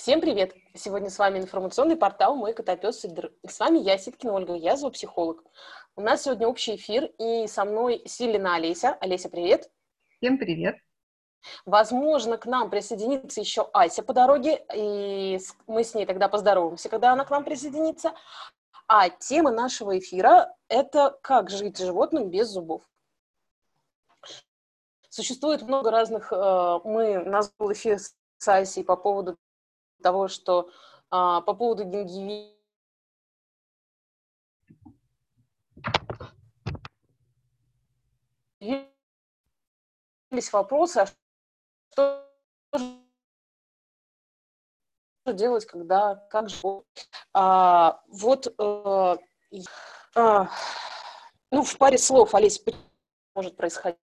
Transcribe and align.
Всем 0.00 0.22
привет! 0.22 0.54
Сегодня 0.72 1.10
с 1.10 1.18
вами 1.18 1.40
информационный 1.40 1.94
портал 1.94 2.34
«Мой 2.34 2.54
котопес 2.54 3.00
Сидр». 3.00 3.34
И 3.42 3.48
с 3.48 3.60
вами 3.60 3.80
я, 3.80 3.98
Ситкина 3.98 4.32
Ольга, 4.32 4.54
я 4.54 4.78
зоопсихолог. 4.78 5.44
У 5.94 6.00
нас 6.00 6.22
сегодня 6.22 6.48
общий 6.48 6.76
эфир, 6.76 7.12
и 7.18 7.46
со 7.46 7.66
мной 7.66 8.00
Силина 8.06 8.54
Олеся. 8.54 8.96
Олеся, 9.02 9.28
привет! 9.28 9.70
Всем 10.16 10.38
привет! 10.38 10.76
Возможно, 11.66 12.38
к 12.38 12.46
нам 12.46 12.70
присоединится 12.70 13.42
еще 13.42 13.68
Ася 13.74 14.02
по 14.02 14.14
дороге, 14.14 14.64
и 14.74 15.38
мы 15.66 15.84
с 15.84 15.94
ней 15.94 16.06
тогда 16.06 16.30
поздороваемся, 16.30 16.88
когда 16.88 17.12
она 17.12 17.26
к 17.26 17.30
нам 17.30 17.44
присоединится. 17.44 18.14
А 18.88 19.10
тема 19.10 19.50
нашего 19.50 19.98
эфира– 19.98 20.56
это 20.68 21.18
«Как 21.20 21.50
жить 21.50 21.76
животным 21.76 22.30
без 22.30 22.48
зубов». 22.48 22.88
Существует 25.10 25.60
много 25.60 25.90
разных, 25.90 26.32
э, 26.32 26.78
мы, 26.84 27.22
был 27.58 27.72
эфир 27.74 27.98
с 27.98 28.48
Асей 28.48 28.82
по 28.82 28.96
поводу 28.96 29.36
того, 30.00 30.28
что 30.28 30.70
а, 31.10 31.40
по 31.40 31.54
поводу 31.54 31.84
гингивита 31.84 32.56
появились 38.60 40.52
вопросы, 40.52 40.98
а 40.98 41.06
что 41.96 42.26
делать, 45.26 45.66
когда, 45.66 46.16
как 46.30 46.48
же, 46.48 46.56
а, 47.32 48.02
вот, 48.08 48.52
а, 48.58 49.16
а, 50.14 50.48
ну, 51.50 51.62
в 51.62 51.78
паре 51.78 51.98
слов, 51.98 52.34
Олесь, 52.34 52.62
может 53.34 53.56
происходить? 53.56 53.98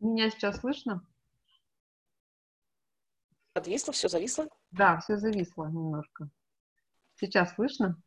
Меня 0.00 0.30
сейчас 0.30 0.58
слышно? 0.60 1.06
Подвисло, 3.52 3.92
все 3.92 4.08
зависло? 4.08 4.48
Да, 4.70 4.98
все 5.00 5.16
зависло 5.18 5.66
немножко. 5.66 6.28
Сейчас 7.16 7.54
слышно? 7.54 8.02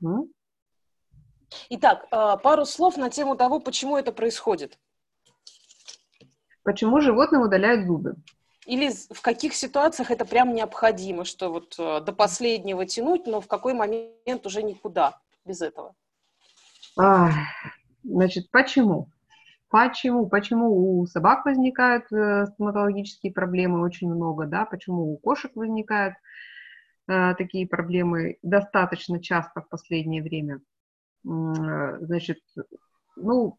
Угу. 0.00 0.30
Итак, 1.70 2.06
а, 2.10 2.36
пару 2.36 2.64
слов 2.64 2.96
на 2.96 3.10
тему 3.10 3.36
того, 3.36 3.60
почему 3.60 3.96
это 3.96 4.12
происходит. 4.12 4.78
Почему 6.62 7.00
животным 7.00 7.42
удаляют 7.42 7.86
зубы? 7.86 8.16
Или 8.66 8.90
в 9.12 9.20
каких 9.20 9.54
ситуациях 9.54 10.10
это 10.10 10.24
прям 10.24 10.54
необходимо, 10.54 11.24
что 11.24 11.50
вот 11.50 11.74
а, 11.78 12.00
до 12.00 12.12
последнего 12.12 12.86
тянуть, 12.86 13.26
но 13.26 13.40
в 13.40 13.46
какой 13.46 13.74
момент 13.74 14.46
уже 14.46 14.62
никуда 14.62 15.20
без 15.44 15.60
этого? 15.60 15.94
А, 16.98 17.30
значит, 18.02 18.50
почему? 18.50 19.10
Почему? 19.68 20.28
Почему 20.28 21.00
у 21.00 21.06
собак 21.06 21.44
возникают 21.44 22.04
э, 22.12 22.46
стоматологические 22.46 23.32
проблемы 23.32 23.82
очень 23.82 24.08
много, 24.08 24.46
да? 24.46 24.66
Почему 24.66 25.12
у 25.12 25.16
кошек 25.16 25.50
возникают 25.56 26.14
такие 27.06 27.66
проблемы 27.66 28.38
достаточно 28.42 29.20
часто 29.20 29.60
в 29.60 29.68
последнее 29.68 30.22
время. 30.22 30.60
Э, 31.26 31.98
значит, 32.00 32.38
ну, 33.16 33.58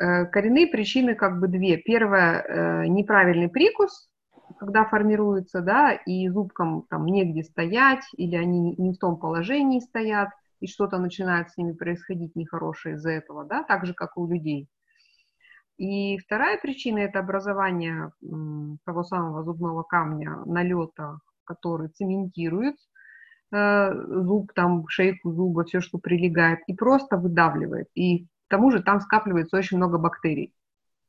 э, 0.00 0.26
коренные 0.26 0.66
причины 0.66 1.14
как 1.14 1.40
бы 1.40 1.48
две. 1.48 1.76
Первое, 1.76 2.86
неправильный 2.86 3.48
прикус, 3.48 4.08
когда 4.58 4.84
формируется, 4.84 5.60
да, 5.60 5.92
и 5.92 6.28
зубкам 6.28 6.84
там 6.88 7.06
негде 7.06 7.44
стоять, 7.44 8.04
или 8.16 8.36
они 8.36 8.74
не 8.76 8.92
в 8.92 8.98
том 8.98 9.18
положении 9.18 9.80
стоят, 9.80 10.30
и 10.60 10.66
что-то 10.66 10.98
начинает 10.98 11.50
с 11.50 11.56
ними 11.56 11.72
происходить 11.72 12.36
нехорошее 12.36 12.96
из-за 12.96 13.10
этого, 13.10 13.44
да, 13.44 13.62
так 13.62 13.86
же, 13.86 13.94
как 13.94 14.16
у 14.16 14.26
людей. 14.26 14.68
И 15.78 16.18
вторая 16.18 16.58
причина– 16.58 16.98
это 17.00 17.20
образование 17.20 18.12
того 18.84 19.02
самого 19.02 19.42
зубного 19.44 19.82
камня, 19.82 20.42
налета 20.44 21.20
который 21.50 21.88
цементирует 21.88 22.76
э, 23.52 23.92
зуб, 23.92 24.52
там, 24.54 24.86
шейку 24.88 25.32
зуба, 25.32 25.64
все, 25.64 25.80
что 25.80 25.98
прилегает, 25.98 26.60
и 26.68 26.74
просто 26.74 27.16
выдавливает. 27.16 27.88
И 27.94 28.26
к 28.26 28.48
тому 28.48 28.70
же 28.70 28.82
там 28.82 29.00
скапливается 29.00 29.56
очень 29.56 29.78
много 29.78 29.98
бактерий. 29.98 30.54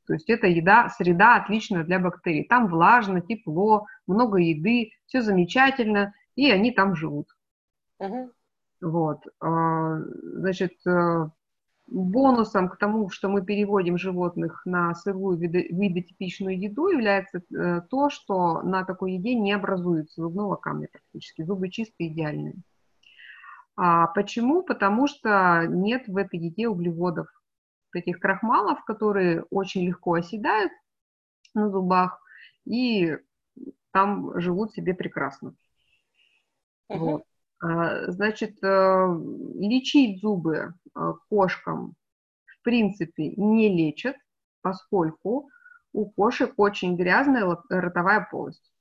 То 0.07 0.13
есть 0.13 0.29
это 0.31 0.47
еда, 0.47 0.89
среда 0.89 1.35
отличная 1.35 1.83
для 1.83 1.99
бактерий. 1.99 2.43
Там 2.43 2.67
влажно, 2.67 3.21
тепло, 3.21 3.85
много 4.07 4.39
еды, 4.39 4.91
все 5.05 5.21
замечательно, 5.21 6.13
и 6.35 6.49
они 6.49 6.71
там 6.71 6.95
живут. 6.95 7.27
Uh-huh. 8.01 8.31
Вот. 8.81 9.19
А, 9.39 9.99
значит, 9.99 10.73
э, 10.87 11.29
бонусом 11.91 12.69
к 12.69 12.77
тому, 12.77 13.09
что 13.09 13.27
мы 13.29 13.45
переводим 13.45 13.97
животных 13.97 14.61
на 14.65 14.95
сырую 14.95 15.37
видотипичную 15.37 16.59
еду, 16.59 16.87
является 16.87 17.39
э, 17.39 17.81
то, 17.89 18.09
что 18.09 18.61
на 18.61 18.85
такой 18.85 19.13
еде 19.13 19.35
не 19.35 19.51
образуется 19.51 20.21
зубного 20.21 20.55
камня 20.55 20.87
практически. 20.91 21.43
Зубы 21.43 21.69
чистые, 21.69 22.11
идеальные. 22.11 22.55
А 23.75 24.07
почему? 24.07 24.63
Потому 24.63 25.07
что 25.07 25.65
нет 25.67 26.07
в 26.07 26.15
этой 26.15 26.39
еде 26.39 26.67
углеводов, 26.67 27.27
этих 27.93 28.19
крахмалов, 28.19 28.83
которые 28.85 29.43
очень 29.49 29.85
легко 29.85 30.13
оседают 30.13 30.71
на 31.53 31.69
зубах 31.69 32.21
и 32.65 33.17
там 33.91 34.39
живут 34.39 34.73
себе 34.73 34.93
прекрасно. 34.93 35.55
Угу. 36.87 36.99
Вот. 36.99 37.23
А, 37.61 38.11
значит, 38.11 38.57
э, 38.63 39.07
лечить 39.55 40.19
зубы 40.19 40.73
э, 40.95 41.13
кошкам 41.29 41.93
в 42.45 42.63
принципе 42.63 43.29
не 43.37 43.69
лечат, 43.69 44.15
поскольку 44.61 45.49
у 45.93 46.09
кошек 46.09 46.53
очень 46.57 46.95
грязная 46.95 47.57
ротовая 47.69 48.27
полость. 48.31 48.71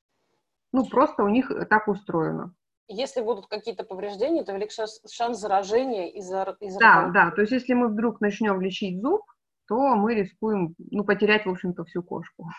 Ну, 0.72 0.86
просто 0.86 1.24
у 1.24 1.28
них 1.28 1.52
так 1.68 1.88
устроено. 1.88 2.54
Если 2.88 3.20
будут 3.20 3.46
какие-то 3.48 3.84
повреждения, 3.84 4.44
то 4.44 4.52
велик 4.52 4.70
шанс, 4.70 5.00
шанс 5.08 5.38
заражения 5.38 6.08
из-за 6.08 6.56
из 6.60 6.76
Да, 6.76 7.10
да, 7.12 7.30
то 7.30 7.42
есть 7.42 7.52
если 7.52 7.74
мы 7.74 7.88
вдруг 7.88 8.20
начнем 8.20 8.60
лечить 8.60 9.00
зуб, 9.00 9.22
то 9.68 9.94
мы 9.94 10.14
рискуем, 10.14 10.74
ну, 10.78 11.04
потерять, 11.04 11.46
в 11.46 11.50
общем-то, 11.50 11.84
всю 11.84 12.02
кошку 12.02 12.50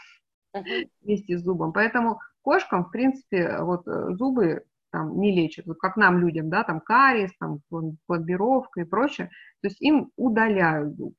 uh-huh. 0.56 0.90
вместе 1.02 1.38
с 1.38 1.42
зубом. 1.42 1.74
Поэтому 1.74 2.20
кошкам, 2.42 2.86
в 2.86 2.92
принципе, 2.92 3.58
вот 3.60 3.88
э, 3.88 4.14
зубы 4.14 4.66
там 4.92 5.20
не 5.20 5.32
лечат, 5.32 5.66
вот 5.66 5.78
как 5.78 5.98
нам, 5.98 6.20
людям, 6.20 6.50
да, 6.50 6.64
там 6.64 6.80
кариес, 6.80 7.32
там 7.40 7.62
пломбировка 8.06 8.82
и 8.82 8.86
прочее, 8.86 9.30
то 9.62 9.68
есть 9.68 9.82
им 9.82 10.12
удаляют 10.16 10.96
зуб. 10.96 11.16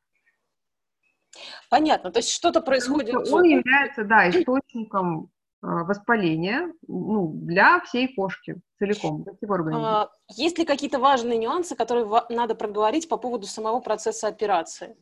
Понятно, 1.71 2.11
то 2.11 2.19
есть 2.19 2.31
что-то 2.31 2.61
происходит. 2.61 3.27
Что 3.27 3.37
он 3.37 3.45
является, 3.45 4.05
да, 4.05 4.29
источником 4.29 5.31
а, 5.63 5.85
воспаления 5.85 6.73
ну, 6.87 7.33
для 7.35 7.81
всей 7.81 8.15
кошки 8.15 8.61
целиком, 8.79 9.23
для 9.23 9.33
всего 9.35 9.55
организма. 9.55 10.11
Есть 10.29 10.59
ли 10.59 10.65
какие-то 10.65 10.99
важные 10.99 11.39
нюансы, 11.39 11.75
которые 11.77 12.07
надо 12.29 12.55
проговорить 12.55 13.09
по 13.09 13.17
поводу 13.17 13.47
самого 13.47 13.81
процесса 13.81 14.29
операции? 14.29 14.97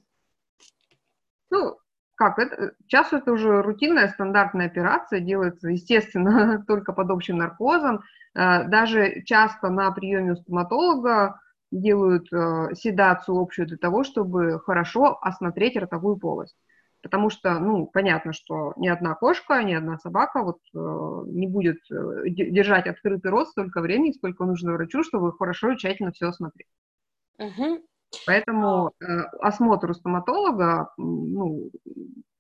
Ну, 1.51 1.79
как 2.21 2.39
это, 2.39 2.75
сейчас 2.83 3.15
это 3.15 3.33
уже 3.33 3.63
рутинная 3.63 4.09
стандартная 4.09 4.67
операция, 4.67 5.21
делается, 5.21 5.71
естественно, 5.71 6.63
только 6.69 6.93
под 6.93 7.11
общим 7.11 7.39
наркозом. 7.39 8.03
Э, 8.35 8.69
даже 8.69 9.23
часто 9.23 9.71
на 9.71 9.91
приеме 9.91 10.33
у 10.33 10.37
стоматолога 10.37 11.41
делают 11.73 12.31
э, 12.31 12.75
седацию 12.75 13.39
общую 13.39 13.69
для 13.69 13.79
того, 13.79 14.05
чтобы 14.05 14.61
хорошо 14.61 15.19
осмотреть 15.23 15.79
ротовую 15.79 16.19
полость. 16.19 16.59
Потому 17.03 17.31
что, 17.31 17.59
ну, 17.59 17.87
понятно, 17.87 18.35
что 18.35 18.75
ни 18.77 18.89
одна 18.89 19.15
кошка, 19.15 19.63
ни 19.63 19.73
одна 19.73 19.97
собака 19.97 20.43
вот 20.43 20.59
э, 20.75 20.79
не 21.29 21.47
будет 21.47 21.79
держать 21.89 22.87
открытый 22.87 23.31
рот 23.31 23.49
столько 23.49 23.81
времени, 23.81 24.13
сколько 24.13 24.45
нужно 24.45 24.75
врачу, 24.75 25.03
чтобы 25.05 25.33
хорошо 25.33 25.71
и 25.71 25.79
тщательно 25.79 26.13
все 26.13 26.27
осмотреть. 26.27 26.69
Угу. 27.39 27.83
Поэтому 28.27 28.93
э, 29.01 29.05
осмотр 29.41 29.91
у 29.91 29.95
стоматолога, 29.95 30.93
ну, 30.97 31.71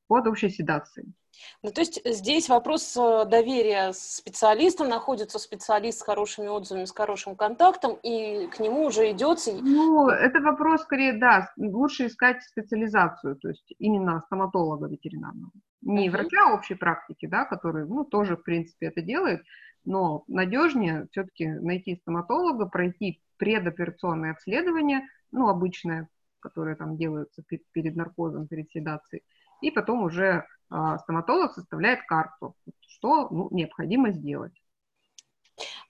под 0.08 0.26
общей 0.26 0.50
седацией. 0.50 1.14
Ну, 1.62 1.70
то 1.70 1.80
есть 1.80 2.00
здесь 2.04 2.48
вопрос 2.48 2.96
э, 2.96 3.24
доверия 3.26 3.92
специалистам, 3.92 4.88
находится 4.88 5.38
специалист 5.38 6.00
с 6.00 6.02
хорошими 6.02 6.48
отзывами, 6.48 6.84
с 6.84 6.92
хорошим 6.92 7.36
контактом, 7.36 7.96
и 8.02 8.48
к 8.48 8.58
нему 8.60 8.86
уже 8.86 9.10
идется... 9.12 9.52
Ну, 9.52 10.08
это 10.08 10.40
вопрос 10.40 10.82
скорее, 10.82 11.12
да, 11.12 11.52
лучше 11.56 12.06
искать 12.06 12.42
специализацию, 12.42 13.36
то 13.36 13.48
есть 13.48 13.72
именно 13.78 14.22
стоматолога 14.26 14.88
ветеринарного. 14.88 15.52
Не 15.82 16.08
uh-huh. 16.08 16.10
врача 16.10 16.54
общей 16.54 16.74
практики, 16.74 17.26
да, 17.26 17.44
который, 17.44 17.86
ну, 17.86 18.04
тоже, 18.04 18.36
в 18.36 18.42
принципе, 18.42 18.86
это 18.86 19.00
делает, 19.00 19.42
но 19.90 20.22
надежнее 20.28 21.08
все-таки 21.10 21.48
найти 21.48 21.96
стоматолога, 21.96 22.66
пройти 22.66 23.20
предоперационное 23.38 24.30
обследование, 24.30 25.02
ну, 25.32 25.48
обычное, 25.48 26.08
которое 26.38 26.76
там 26.76 26.96
делается 26.96 27.42
перед 27.72 27.96
наркозом, 27.96 28.46
перед 28.46 28.70
седацией, 28.70 29.24
и 29.60 29.72
потом 29.72 30.04
уже 30.04 30.46
а, 30.70 30.98
стоматолог 30.98 31.54
составляет 31.54 32.02
карту, 32.06 32.54
что 32.86 33.28
ну, 33.30 33.48
необходимо 33.50 34.12
сделать. 34.12 34.52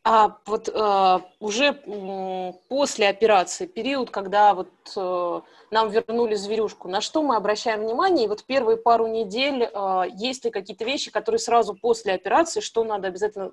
А 0.02 0.38
вот 0.46 0.68
э, 0.68 1.18
уже 1.38 1.66
э, 1.66 2.52
после 2.68 3.08
операции, 3.08 3.66
период, 3.66 4.10
когда 4.10 4.54
вот 4.54 4.72
э, 4.96 5.40
нам 5.70 5.90
вернули 5.90 6.34
зверюшку, 6.34 6.88
на 6.88 7.02
что 7.02 7.22
мы 7.22 7.36
обращаем 7.36 7.80
внимание? 7.80 8.24
И 8.24 8.28
вот 8.28 8.44
первые 8.44 8.78
пару 8.78 9.06
недель 9.06 9.62
э, 9.62 10.02
есть 10.14 10.44
ли 10.46 10.50
какие-то 10.50 10.86
вещи, 10.86 11.10
которые 11.10 11.38
сразу 11.38 11.74
после 11.74 12.14
операции, 12.14 12.60
что 12.60 12.82
надо 12.82 13.08
обязательно 13.08 13.52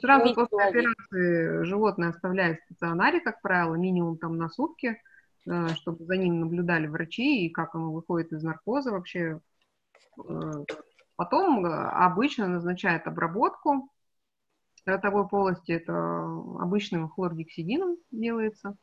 Сразу 0.00 0.34
после 0.34 0.58
операции 0.58 1.64
животное 1.64 2.10
оставляет 2.10 2.60
в 2.60 2.64
стационаре, 2.64 3.20
как 3.20 3.40
правило, 3.40 3.74
минимум 3.76 4.18
там 4.18 4.36
на 4.36 4.48
сутки, 4.48 5.00
э, 5.46 5.68
чтобы 5.74 6.04
за 6.04 6.16
ним 6.16 6.40
наблюдали 6.40 6.86
врачи 6.86 7.46
и 7.46 7.50
как 7.50 7.74
оно 7.74 7.92
выходит 7.92 8.32
из 8.32 8.42
наркоза 8.42 8.90
вообще, 8.90 9.40
Э, 10.24 10.64
потом 11.16 11.64
э, 11.66 11.70
обычно 11.70 12.48
назначают 12.48 13.06
обработку 13.06 13.90
ротовой 14.84 15.28
полости, 15.28 15.72
это 15.72 15.92
обычным 16.60 17.08
хлоргексидином 17.08 17.96
делается. 18.10 18.76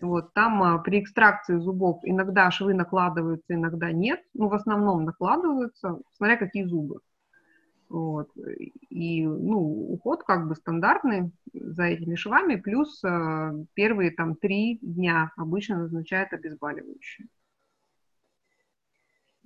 Вот, 0.00 0.32
там 0.32 0.82
при 0.84 1.00
экстракции 1.00 1.58
зубов 1.58 2.00
иногда 2.04 2.50
швы 2.52 2.72
накладываются, 2.72 3.54
иногда 3.54 3.90
нет. 3.90 4.22
Ну, 4.32 4.48
в 4.48 4.54
основном 4.54 5.04
накладываются, 5.04 5.98
смотря 6.16 6.36
какие 6.36 6.64
зубы. 6.64 7.00
Вот. 7.88 8.30
И, 8.90 9.26
ну, 9.26 9.92
уход 9.92 10.22
как 10.24 10.46
бы 10.46 10.54
стандартный 10.54 11.32
за 11.52 11.84
этими 11.84 12.16
швами, 12.16 12.56
плюс 12.56 13.02
э, 13.02 13.64
первые 13.74 14.10
там 14.10 14.36
три 14.36 14.78
дня 14.82 15.32
обычно 15.36 15.78
назначают 15.78 16.32
обезболивающие 16.32 17.28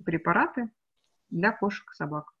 препараты 0.03 0.69
для 1.29 1.51
кошек 1.51 1.89
и 1.91 1.95
собак. 1.95 2.33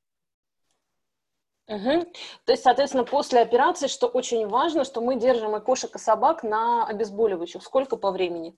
Угу. 1.67 2.11
То 2.45 2.51
есть, 2.51 2.63
соответственно, 2.63 3.05
после 3.05 3.39
операции, 3.39 3.87
что 3.87 4.07
очень 4.07 4.47
важно, 4.47 4.83
что 4.83 4.99
мы 4.99 5.17
держим 5.17 5.55
и 5.55 5.61
кошек, 5.61 5.95
и 5.95 5.99
собак 5.99 6.43
на 6.43 6.85
обезболивающих. 6.85 7.63
Сколько 7.63 7.95
по 7.95 8.11
времени? 8.11 8.57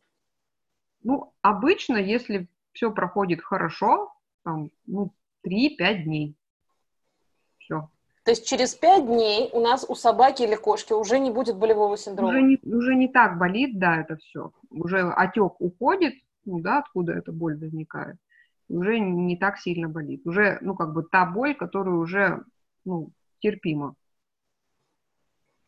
Ну, 1.04 1.34
обычно, 1.42 1.98
если 1.98 2.48
все 2.74 2.92
проходит 2.92 3.42
хорошо, 3.44 4.12
там, 4.44 4.72
ну, 4.88 5.14
3-5 5.44 6.04
дней. 6.04 6.36
Все. 7.66 7.90
То 8.24 8.32
есть 8.32 8.48
через 8.48 8.74
5 8.74 9.06
дней 9.06 9.50
у 9.54 9.60
нас 9.60 9.86
у 9.88 9.94
собаки 9.94 10.44
или 10.44 10.56
кошки 10.56 10.94
уже 10.94 11.20
не 11.20 11.30
будет 11.30 11.58
болевого 11.58 11.98
синдрома? 11.98 12.30
Уже 12.30 12.42
не, 12.42 12.60
уже 12.64 12.96
не 12.96 13.08
так 13.08 13.38
болит, 13.38 13.78
да, 13.78 13.98
это 13.98 14.16
все. 14.18 14.52
Уже 14.72 15.02
отек 15.12 15.60
уходит, 15.60 16.14
ну 16.46 16.60
да, 16.60 16.80
откуда 16.80 17.14
эта 17.14 17.32
боль 17.32 17.60
возникает 17.60 18.18
уже 18.70 19.00
не 19.00 19.38
так 19.38 19.58
сильно 19.58 19.88
болит. 19.88 20.26
Уже, 20.26 20.58
ну, 20.62 20.76
как 20.76 20.94
бы 20.94 21.04
та 21.04 21.26
боль, 21.26 21.56
которая 21.56 21.96
уже, 21.96 22.44
ну, 22.84 23.12
терпима. 23.40 23.96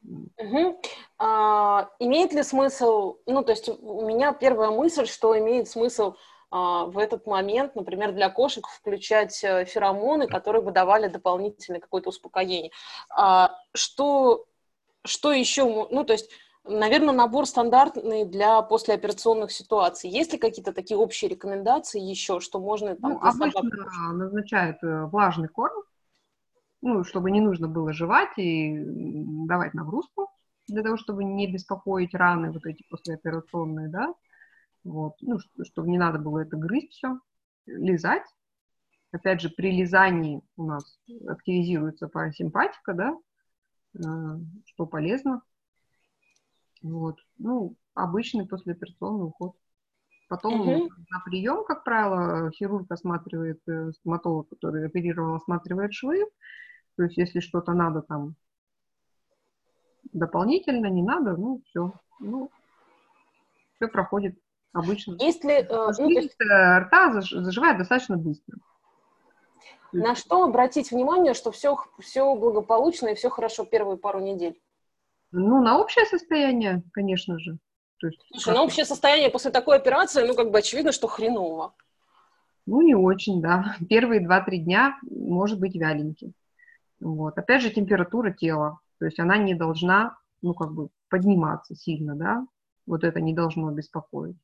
Угу. 0.04 0.82
А, 1.18 1.90
имеет 2.00 2.34
ли 2.34 2.44
смысл, 2.44 3.18
ну, 3.26 3.44
то 3.44 3.52
есть 3.52 3.68
у 3.70 4.08
меня 4.08 4.32
первая 4.34 4.72
мысль, 4.72 5.06
что 5.06 5.38
имеет 5.38 5.68
смысл 5.68 6.16
в 6.50 6.98
этот 6.98 7.28
момент, 7.28 7.76
например, 7.76 8.14
для 8.14 8.30
кошек 8.30 8.66
включать 8.68 9.44
э, 9.44 9.66
феромоны, 9.66 10.28
которые 10.28 10.62
бы 10.62 10.72
давали 10.72 11.10
дополнительное 11.10 11.82
какое-то 11.82 12.10
успокоение. 12.10 12.72
А, 13.10 13.54
что, 13.74 14.46
что 15.04 15.34
еще, 15.34 15.66
ну, 15.92 16.04
то 16.06 16.14
есть 16.14 16.30
Наверное, 16.70 17.14
набор 17.14 17.46
стандартный 17.46 18.26
для 18.26 18.62
послеоперационных 18.62 19.52
ситуаций. 19.52 20.10
Есть 20.10 20.34
ли 20.34 20.38
какие-то 20.38 20.74
такие 20.74 20.98
общие 20.98 21.30
рекомендации 21.30 22.02
еще, 22.02 22.40
что 22.40 22.60
можно 22.60 22.96
там... 22.96 23.14
Ну, 23.14 23.20
обычно 23.22 23.52
собак... 23.52 24.14
назначают 24.14 24.84
э, 24.84 25.06
влажный 25.06 25.48
корм, 25.48 25.84
ну, 26.82 27.04
чтобы 27.04 27.32
не 27.32 27.40
нужно 27.40 27.68
было 27.68 27.94
жевать 27.94 28.38
и 28.38 28.84
давать 29.48 29.74
нагрузку, 29.74 30.30
для 30.68 30.84
того, 30.84 30.98
чтобы 30.98 31.24
не 31.24 31.52
беспокоить 31.52 32.14
раны 32.14 32.52
вот 32.52 32.66
эти 32.66 32.84
послеоперационные, 32.90 33.88
да, 33.88 34.14
вот, 34.84 35.16
ну, 35.22 35.38
чтобы 35.64 35.90
не 35.90 35.98
надо 35.98 36.20
было 36.20 36.40
это 36.40 36.58
грызть 36.58 36.92
все, 36.92 37.20
лизать. 37.66 38.28
Опять 39.12 39.42
же, 39.42 39.50
при 39.50 39.72
лизании 39.72 40.42
у 40.58 40.66
нас 40.66 41.00
активизируется 41.28 42.08
парасимпатика, 42.08 42.94
да, 42.94 43.18
э, 43.96 44.40
что 44.66 44.86
полезно 44.86 45.42
вот. 46.82 47.18
Ну, 47.38 47.76
обычный 47.94 48.48
послеоперационный 48.48 49.26
уход. 49.26 49.56
Потом 50.30 50.62
угу. 50.62 50.90
на 51.10 51.20
прием, 51.22 51.64
как 51.66 51.84
правило, 51.84 52.52
хирург 52.52 52.92
осматривает, 52.92 53.62
э, 53.68 53.92
стоматолог, 53.94 54.50
который 54.50 54.86
оперировал, 54.86 55.36
осматривает 55.36 55.94
швы. 55.94 56.26
То 56.98 57.04
есть, 57.04 57.18
если 57.18 57.40
что-то 57.40 57.74
надо 57.74 58.02
там 58.02 58.36
дополнительно, 60.12 60.88
не 60.88 61.04
надо, 61.04 61.38
ну, 61.38 61.62
все. 61.66 61.94
Ну, 62.20 62.52
все 63.76 63.88
проходит 63.88 64.38
обычно. 64.74 65.18
Если... 65.20 65.54
Э, 65.54 65.92
ну, 65.98 66.10
есть... 66.10 66.36
Рта 66.40 67.22
заживает 67.22 67.78
достаточно 67.78 68.18
быстро. 68.18 68.58
На 69.94 70.16
что 70.16 70.44
обратить 70.44 70.92
внимание, 70.92 71.34
что 71.34 71.52
все, 71.52 71.78
все 72.00 72.36
благополучно 72.36 73.08
и 73.08 73.16
все 73.16 73.30
хорошо 73.30 73.66
первые 73.66 73.98
пару 73.98 74.20
недель? 74.20 74.60
Ну, 75.32 75.62
на 75.62 75.80
общее 75.80 76.06
состояние, 76.06 76.84
конечно 76.94 77.40
же. 77.40 77.58
То 78.00 78.08
есть, 78.08 78.20
Слушай, 78.32 78.54
на 78.54 78.64
общее 78.64 78.86
состояние 78.86 79.30
после 79.30 79.52
такой 79.52 79.78
операции, 79.78 80.26
ну, 80.26 80.36
как 80.36 80.52
бы 80.52 80.60
очевидно, 80.60 80.92
что 80.92 81.08
хреново. 81.08 81.74
Ну, 82.66 82.82
не 82.82 82.96
очень, 82.96 83.42
да. 83.42 83.76
Первые 83.90 84.26
2-3 84.26 84.58
дня 84.58 85.00
может 85.10 85.60
быть 85.60 85.76
вяленький. 85.76 86.34
Вот. 87.00 87.38
Опять 87.38 87.62
же, 87.62 87.70
температура 87.70 88.32
тела. 88.32 88.80
То 89.00 89.06
есть 89.06 89.20
она 89.20 89.38
не 89.38 89.56
должна, 89.56 90.18
ну, 90.42 90.54
как 90.54 90.74
бы 90.74 90.90
подниматься 91.10 91.76
сильно, 91.76 92.16
да. 92.16 92.46
Вот 92.86 93.04
это 93.04 93.20
не 93.22 93.34
должно 93.34 93.72
беспокоить. 93.72 94.38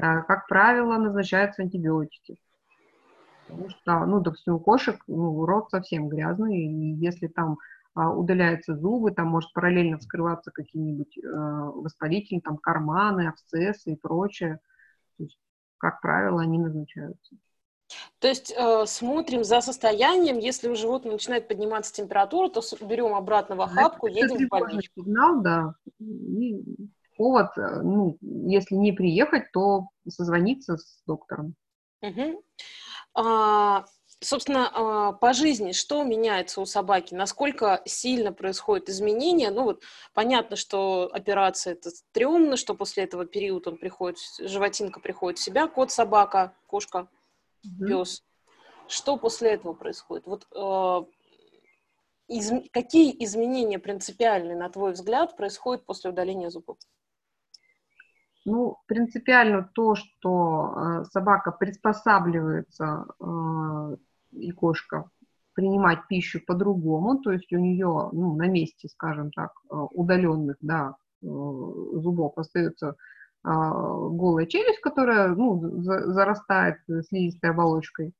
А, 0.00 0.22
как 0.22 0.46
правило, 0.48 0.96
назначаются 0.96 1.62
антибиотики. 1.62 2.36
Потому 3.46 3.68
что, 3.68 4.06
ну, 4.06 4.20
допустим, 4.20 4.54
у 4.54 4.60
кошек 4.60 5.00
ну, 5.06 5.44
рот 5.44 5.70
совсем 5.70 6.08
грязный, 6.08 6.58
и 6.58 6.94
если 6.94 7.26
там 7.26 7.58
а, 7.94 8.10
удаляются 8.10 8.76
зубы, 8.76 9.12
там 9.12 9.28
может 9.28 9.52
параллельно 9.52 9.98
вскрываться 9.98 10.50
какие-нибудь 10.50 11.18
э, 11.18 11.22
воспалители, 11.22 12.40
там 12.40 12.56
карманы, 12.56 13.28
абсцессы 13.28 13.92
и 13.92 13.96
прочее. 13.96 14.60
То 15.16 15.24
есть, 15.24 15.38
как 15.78 16.00
правило, 16.00 16.42
они 16.42 16.58
назначаются. 16.58 17.36
То 18.18 18.28
есть 18.28 18.52
э, 18.56 18.86
смотрим 18.86 19.44
за 19.44 19.60
состоянием, 19.60 20.38
если 20.38 20.68
у 20.68 20.74
животного 20.74 21.14
начинает 21.14 21.46
подниматься 21.46 21.92
температура, 21.92 22.48
то 22.48 22.62
берем 22.80 23.14
обратно 23.14 23.56
в 23.56 23.60
охапку, 23.60 24.08
это 24.08 24.18
едем 24.18 24.46
в 24.46 24.48
больничку. 24.48 25.02
Сигнал, 25.02 25.42
да. 25.42 25.74
И 26.00 26.64
повод, 27.16 27.56
э, 27.56 27.80
ну, 27.82 28.16
если 28.20 28.74
не 28.74 28.92
приехать, 28.92 29.50
то 29.52 29.88
созвониться 30.08 30.76
с 30.76 31.02
доктором. 31.06 31.54
Угу. 32.02 32.42
А, 33.14 33.84
собственно, 34.20 34.70
а, 34.72 35.12
по 35.12 35.32
жизни, 35.32 35.72
что 35.72 36.02
меняется 36.02 36.60
у 36.60 36.66
собаки? 36.66 37.14
Насколько 37.14 37.82
сильно 37.84 38.32
происходят 38.32 38.88
изменения? 38.88 39.50
Ну 39.50 39.64
вот 39.64 39.82
понятно, 40.12 40.56
что 40.56 41.08
операция 41.12 41.74
это 41.74 41.90
стрёмно, 41.90 42.56
что 42.56 42.74
после 42.74 43.04
этого 43.04 43.24
периода 43.24 43.70
он 43.70 43.76
приходит, 43.78 44.18
животинка 44.38 45.00
приходит 45.00 45.38
в 45.38 45.42
себя, 45.42 45.68
кот, 45.68 45.90
собака, 45.90 46.54
кошка, 46.66 47.08
mm-hmm. 47.64 47.86
пес. 47.86 48.24
Что 48.88 49.16
после 49.16 49.52
этого 49.52 49.72
происходит? 49.72 50.26
Вот 50.26 50.46
э, 50.54 51.04
из, 52.28 52.52
какие 52.70 53.14
изменения 53.24 53.78
принципиальные, 53.78 54.56
на 54.56 54.68
твой 54.68 54.92
взгляд, 54.92 55.36
происходят 55.36 55.86
после 55.86 56.10
удаления 56.10 56.50
зубов? 56.50 56.76
Ну, 58.44 58.76
принципиально 58.86 59.70
то, 59.72 59.94
что 59.94 60.74
э, 60.76 61.04
собака 61.10 61.50
приспосабливается 61.50 63.06
э, 63.18 63.96
и 64.32 64.50
кошка 64.52 65.08
принимать 65.54 66.06
пищу 66.08 66.40
по-другому, 66.46 67.20
то 67.20 67.32
есть 67.32 67.50
у 67.52 67.58
нее 67.58 68.10
ну, 68.12 68.36
на 68.36 68.46
месте, 68.48 68.88
скажем 68.88 69.30
так, 69.30 69.52
э, 69.70 69.74
удаленных 69.74 70.56
да, 70.60 70.96
зубов 71.22 72.36
остается 72.36 72.96
голая 73.42 74.46
челюсть, 74.46 74.80
которая 74.80 75.28
ну, 75.28 75.82
зарастает 75.82 76.78
слизистой 77.08 77.50
оболочкой. 77.50 78.14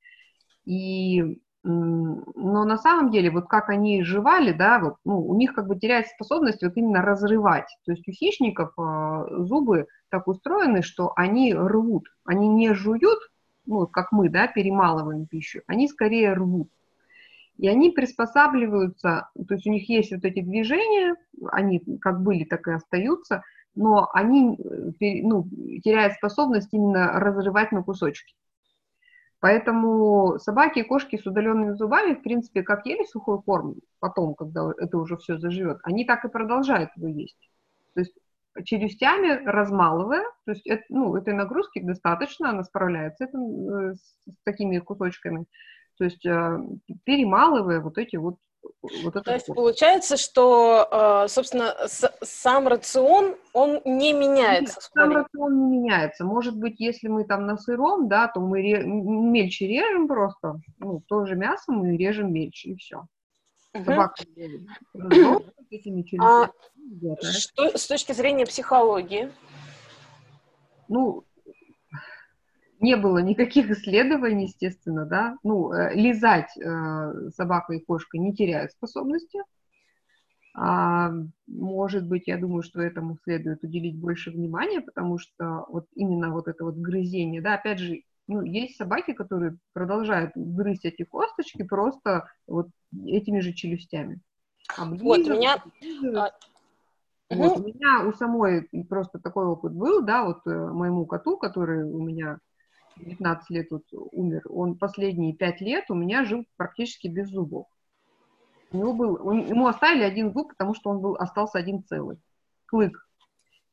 И 0.66 1.42
но 1.66 2.64
на 2.64 2.76
самом 2.76 3.10
деле, 3.10 3.30
вот 3.30 3.46
как 3.48 3.70
они 3.70 4.02
жевали, 4.04 4.52
да, 4.52 4.78
вот, 4.78 4.96
ну, 5.04 5.26
у 5.26 5.34
них 5.34 5.54
как 5.54 5.66
бы 5.66 5.76
теряется 5.76 6.12
способность 6.14 6.62
вот 6.62 6.76
именно 6.76 7.00
разрывать. 7.00 7.74
То 7.86 7.92
есть 7.92 8.06
у 8.06 8.12
хищников 8.12 8.74
э, 8.78 9.24
зубы 9.44 9.86
так 10.10 10.28
устроены, 10.28 10.82
что 10.82 11.14
они 11.16 11.54
рвут. 11.54 12.08
Они 12.26 12.48
не 12.48 12.74
жуют, 12.74 13.18
ну, 13.64 13.86
как 13.86 14.12
мы, 14.12 14.28
да, 14.28 14.46
перемалываем 14.46 15.24
пищу, 15.24 15.62
они 15.66 15.88
скорее 15.88 16.34
рвут. 16.34 16.68
И 17.56 17.66
они 17.66 17.90
приспосабливаются, 17.90 19.30
то 19.34 19.54
есть 19.54 19.66
у 19.66 19.70
них 19.70 19.88
есть 19.88 20.12
вот 20.12 20.24
эти 20.24 20.40
движения, 20.40 21.14
они 21.50 21.80
как 22.00 22.22
были, 22.22 22.44
так 22.44 22.68
и 22.68 22.72
остаются, 22.72 23.42
но 23.74 24.10
они 24.12 24.58
э, 24.58 25.22
ну, 25.22 25.48
теряют 25.82 26.12
способность 26.12 26.68
именно 26.72 27.18
разрывать 27.18 27.72
на 27.72 27.82
кусочки. 27.82 28.34
Поэтому 29.44 30.38
собаки 30.38 30.78
и 30.78 30.82
кошки 30.84 31.18
с 31.18 31.26
удаленными 31.26 31.74
зубами, 31.74 32.14
в 32.14 32.22
принципе, 32.22 32.62
как 32.62 32.86
ели 32.86 33.04
сухой 33.04 33.42
корм 33.42 33.74
потом, 34.00 34.34
когда 34.34 34.72
это 34.78 34.96
уже 34.96 35.18
все 35.18 35.36
заживет, 35.36 35.80
они 35.82 36.06
так 36.06 36.24
и 36.24 36.30
продолжают 36.30 36.88
его 36.96 37.08
есть. 37.08 37.50
То 37.92 38.00
есть 38.00 38.14
челюстями 38.64 39.44
размалывая, 39.44 40.24
то 40.46 40.52
есть 40.52 40.66
это, 40.66 40.84
ну, 40.88 41.14
этой 41.14 41.34
нагрузки 41.34 41.82
достаточно, 41.82 42.48
она 42.48 42.64
справляется 42.64 43.24
этим, 43.24 43.68
э, 43.68 43.94
с, 43.96 44.32
с 44.32 44.36
такими 44.44 44.78
кусочками, 44.78 45.44
то 45.98 46.04
есть 46.04 46.24
э, 46.24 46.58
перемалывая 47.04 47.82
вот 47.82 47.98
эти 47.98 48.16
вот 48.16 48.38
вот 49.02 49.24
То 49.24 49.32
есть 49.32 49.46
получается, 49.46 50.16
что, 50.16 50.88
э, 51.24 51.28
собственно, 51.28 51.74
сам 52.22 52.68
рацион, 52.68 53.36
он 53.52 53.80
не 53.84 54.12
меняется? 54.12 54.74
Нет, 54.74 54.90
сам 54.94 55.12
рацион 55.12 55.70
не 55.70 55.78
меняется. 55.78 56.24
Может 56.24 56.56
быть, 56.56 56.80
если 56.80 57.08
мы 57.08 57.24
там 57.24 57.46
на 57.46 57.56
сыром, 57.56 58.08
да, 58.08 58.28
то 58.28 58.40
мы 58.40 58.60
ре... 58.60 58.84
мельче 58.84 59.66
режем 59.66 60.08
просто, 60.08 60.60
ну, 60.78 61.02
тоже 61.06 61.36
мясо 61.36 61.72
мы 61.72 61.96
режем 61.96 62.32
мельче, 62.32 62.70
и 62.70 62.76
все. 62.76 63.06
Угу. 63.74 63.84
Собака 63.84 64.22
а 66.20 66.50
что 67.22 67.76
с 67.76 67.86
точки 67.86 68.12
зрения 68.12 68.46
психологии? 68.46 69.32
Ну, 70.88 71.24
не 72.84 72.96
было 72.96 73.18
никаких 73.18 73.70
исследований, 73.70 74.44
естественно, 74.44 75.06
да, 75.06 75.38
ну, 75.42 75.72
э, 75.72 75.94
лизать 75.94 76.56
э, 76.56 77.30
собака 77.34 77.72
и 77.72 77.80
кошка 77.80 78.18
не 78.18 78.34
теряют 78.34 78.72
способности. 78.72 79.40
А, 80.56 81.10
может 81.48 82.06
быть, 82.06 82.28
я 82.28 82.36
думаю, 82.36 82.62
что 82.62 82.80
этому 82.80 83.16
следует 83.24 83.64
уделить 83.64 83.98
больше 83.98 84.30
внимания, 84.30 84.82
потому 84.82 85.18
что 85.18 85.64
вот 85.68 85.86
именно 85.96 86.30
вот 86.30 86.46
это 86.46 86.62
вот 86.64 86.76
грызение, 86.76 87.40
да, 87.40 87.54
опять 87.54 87.80
же, 87.80 88.02
ну, 88.28 88.42
есть 88.42 88.76
собаки, 88.76 89.14
которые 89.14 89.56
продолжают 89.72 90.32
грызть 90.34 90.84
эти 90.84 91.04
косточки 91.04 91.62
просто 91.64 92.28
вот 92.46 92.68
этими 92.92 93.40
же 93.40 93.52
челюстями. 93.52 94.20
вот, 94.78 95.20
у 95.20 95.30
меня... 95.30 95.62
А, 96.16 96.30
вот, 97.30 97.58
у 97.58 97.64
меня 97.64 98.06
у 98.06 98.12
самой 98.12 98.68
просто 98.88 99.18
такой 99.18 99.46
опыт 99.46 99.72
был, 99.72 100.04
да, 100.04 100.24
вот 100.24 100.46
э, 100.46 100.50
моему 100.50 101.06
коту, 101.06 101.36
который 101.38 101.82
у 101.82 102.02
меня 102.02 102.38
19 102.96 103.50
лет 103.50 103.70
вот 103.70 103.84
умер, 103.92 104.42
он 104.48 104.76
последние 104.76 105.34
5 105.34 105.60
лет 105.60 105.84
у 105.90 105.94
меня 105.94 106.24
жил 106.24 106.44
практически 106.56 107.08
без 107.08 107.28
зубов. 107.28 107.66
У 108.72 108.76
него 108.76 108.92
был, 108.92 109.30
ему 109.32 109.68
оставили 109.68 110.02
один 110.02 110.32
зуб, 110.32 110.48
потому 110.48 110.74
что 110.74 110.90
он 110.90 111.00
был, 111.00 111.14
остался 111.14 111.58
один 111.58 111.84
целый. 111.84 112.18
Клык. 112.66 113.06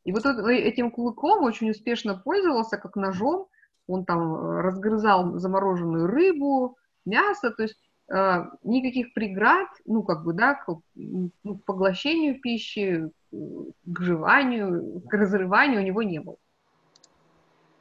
И 0.03 0.11
вот 0.11 0.25
этим 0.25 0.91
клыком 0.91 1.43
очень 1.43 1.71
успешно 1.71 2.15
пользовался, 2.15 2.77
как 2.77 2.95
ножом. 2.95 3.47
Он 3.87 4.05
там 4.05 4.35
э, 4.35 4.61
разгрызал 4.61 5.37
замороженную 5.37 6.07
рыбу, 6.07 6.77
мясо, 7.05 7.51
то 7.51 7.63
есть 7.63 7.77
э, 8.09 8.45
никаких 8.63 9.13
преград, 9.13 9.67
ну, 9.85 10.03
как 10.03 10.23
бы, 10.23 10.33
да, 10.33 10.55
к, 10.55 10.67
ну, 10.95 11.31
к 11.43 11.65
поглощению 11.65 12.39
пищи, 12.39 13.09
к 13.31 14.01
жеванию, 14.01 15.01
к 15.09 15.13
разрыванию 15.13 15.81
у 15.81 15.83
него 15.83 16.03
не 16.03 16.19
было. 16.19 16.37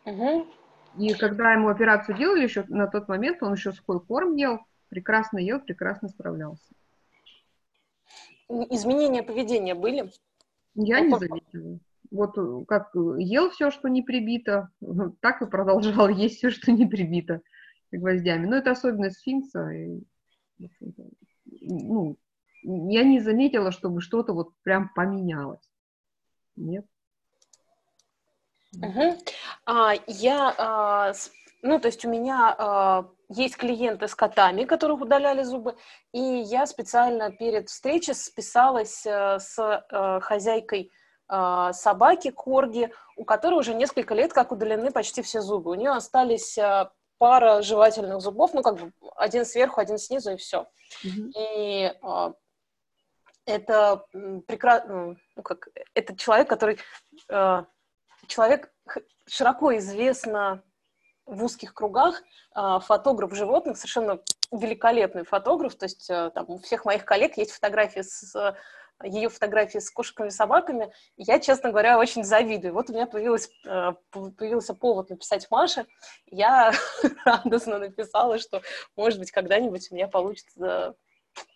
Угу. 0.06 0.47
И 0.97 1.14
когда 1.14 1.52
ему 1.52 1.68
операцию 1.68 2.16
делали, 2.16 2.42
еще 2.42 2.64
на 2.68 2.87
тот 2.87 3.09
момент 3.09 3.42
он 3.42 3.54
еще 3.54 3.73
сухой 3.73 4.00
корм 4.00 4.35
ел, 4.37 4.61
прекрасно 4.88 5.38
ел, 5.38 5.61
прекрасно 5.61 6.09
справлялся. 6.09 6.64
Изменения 8.49 9.23
поведения 9.23 9.75
были? 9.75 10.11
Я 10.75 11.00
не 11.00 11.16
заметила. 11.16 11.78
Вот 12.11 12.37
э, 12.37 12.64
как 12.66 12.90
ел 12.94 13.50
все, 13.50 13.70
что 13.70 13.88
не 13.88 14.02
прибито, 14.02 14.70
так 15.20 15.42
и 15.42 15.47
продолжал 15.47 16.09
есть 16.09 16.38
все, 16.38 16.50
что 16.50 16.73
не 16.73 16.87
прибито 16.87 17.42
гвоздями. 17.92 18.47
Но 18.47 18.56
это 18.56 18.73
особенность 18.73 19.18
сфинкса. 19.20 19.70
Ну, 21.44 22.16
я 22.62 23.04
не 23.04 23.20
заметила, 23.20 23.70
чтобы 23.70 24.00
что-то 24.00 24.32
вот 24.32 24.52
прям 24.62 24.90
поменялось. 24.94 25.70
Нет. 26.56 26.87
Угу. 28.75 29.19
А, 29.67 29.95
я, 30.07 30.55
а, 30.57 31.12
ну, 31.62 31.81
то 31.81 31.89
есть 31.89 32.05
у 32.05 32.09
меня 32.09 32.55
а, 32.57 33.05
есть 33.29 33.57
клиенты 33.57 34.09
с 34.09 34.15
котами, 34.15 34.65
которых 34.65 35.00
удаляли 35.00 35.43
зубы, 35.43 35.77
и 36.12 36.21
я 36.21 36.67
специально 36.67 37.31
перед 37.33 37.69
встречей 37.69 38.15
списалась 38.15 39.07
а, 39.07 39.39
с 39.39 39.59
а, 39.59 40.21
хозяйкой 40.21 40.93
а, 41.29 41.73
собаки 41.73 42.31
Корги, 42.31 42.93
у 43.17 43.25
которой 43.25 43.55
уже 43.55 43.75
несколько 43.75 44.15
лет 44.15 44.33
как 44.33 44.53
удалены 44.53 44.91
почти 44.91 45.23
все 45.23 45.41
зубы. 45.41 45.71
У 45.71 45.75
нее 45.75 45.91
остались 45.91 46.57
а, 46.59 46.93
пара 47.19 47.62
жевательных 47.62 48.21
зубов, 48.21 48.55
ну, 48.55 48.62
как 48.62 48.77
бы 48.77 48.93
один 49.17 49.45
сверху, 49.45 49.81
один 49.81 49.99
снизу, 49.99 50.33
и 50.33 50.37
все. 50.37 50.67
Mm-hmm. 51.05 51.33
И 51.39 51.93
а, 52.03 52.33
это 53.47 54.05
прекрасно, 54.47 55.17
ну, 55.37 55.43
как, 55.43 55.69
это 55.95 56.17
человек, 56.17 56.49
который 56.49 56.79
человек 58.30 58.72
широко 59.26 59.76
известно 59.76 60.62
в 61.26 61.44
узких 61.44 61.75
кругах, 61.75 62.22
а, 62.52 62.80
фотограф 62.80 63.34
животных, 63.34 63.76
совершенно 63.76 64.20
великолепный 64.50 65.25
фотограф, 65.25 65.76
то 65.76 65.84
есть 65.84 66.10
э, 66.10 66.30
там, 66.34 66.46
у 66.49 66.58
всех 66.58 66.84
моих 66.84 67.04
коллег 67.04 67.37
есть 67.37 67.52
фотографии 67.52 68.00
с 68.00 68.34
ее 69.04 69.28
фотографии 69.28 69.78
с 69.78 69.90
кошками 69.90 70.28
и 70.28 70.30
собаками, 70.30 70.92
я, 71.16 71.38
честно 71.38 71.70
говоря, 71.70 71.99
очень 71.99 72.25
завидую. 72.25 72.75
Вот 72.75 72.90
у 72.90 72.92
меня 72.92 73.06
появилась, 73.06 73.49
э, 73.64 73.92
появился 74.10 74.75
повод 74.75 75.10
написать 75.10 75.46
Маше, 75.50 75.87
я 76.26 76.72
радостно 77.25 77.78
написала, 77.78 78.38
что, 78.38 78.60
может 78.96 79.18
быть, 79.18 79.30
когда-нибудь 79.30 79.90
у 79.90 79.94
меня 79.94 80.08
получится 80.08 80.96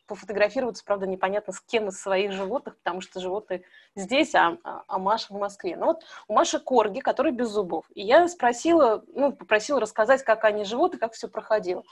пофотографироваться, 0.06 0.84
правда, 0.84 1.06
непонятно 1.06 1.52
с 1.52 1.61
кем 1.61 1.88
из 1.88 2.00
своих 2.00 2.32
животных, 2.32 2.76
потому 2.76 3.00
что 3.00 3.20
животные 3.20 3.62
здесь, 3.94 4.34
а, 4.34 4.58
а, 4.62 4.84
а 4.87 4.99
Маша 4.99 5.32
в 5.32 5.38
Москве. 5.38 5.76
Ну 5.76 5.87
вот 5.87 6.04
у 6.28 6.34
Маши 6.34 6.58
корги, 6.58 7.00
который 7.00 7.32
без 7.32 7.49
зубов. 7.49 7.87
И 7.94 8.02
я 8.02 8.28
спросила, 8.28 9.02
ну, 9.08 9.32
попросила 9.32 9.80
рассказать, 9.80 10.23
как 10.23 10.44
они 10.44 10.64
живут 10.64 10.94
и 10.94 10.99
как 10.99 11.12
все 11.12 11.28
проходило. 11.28 11.82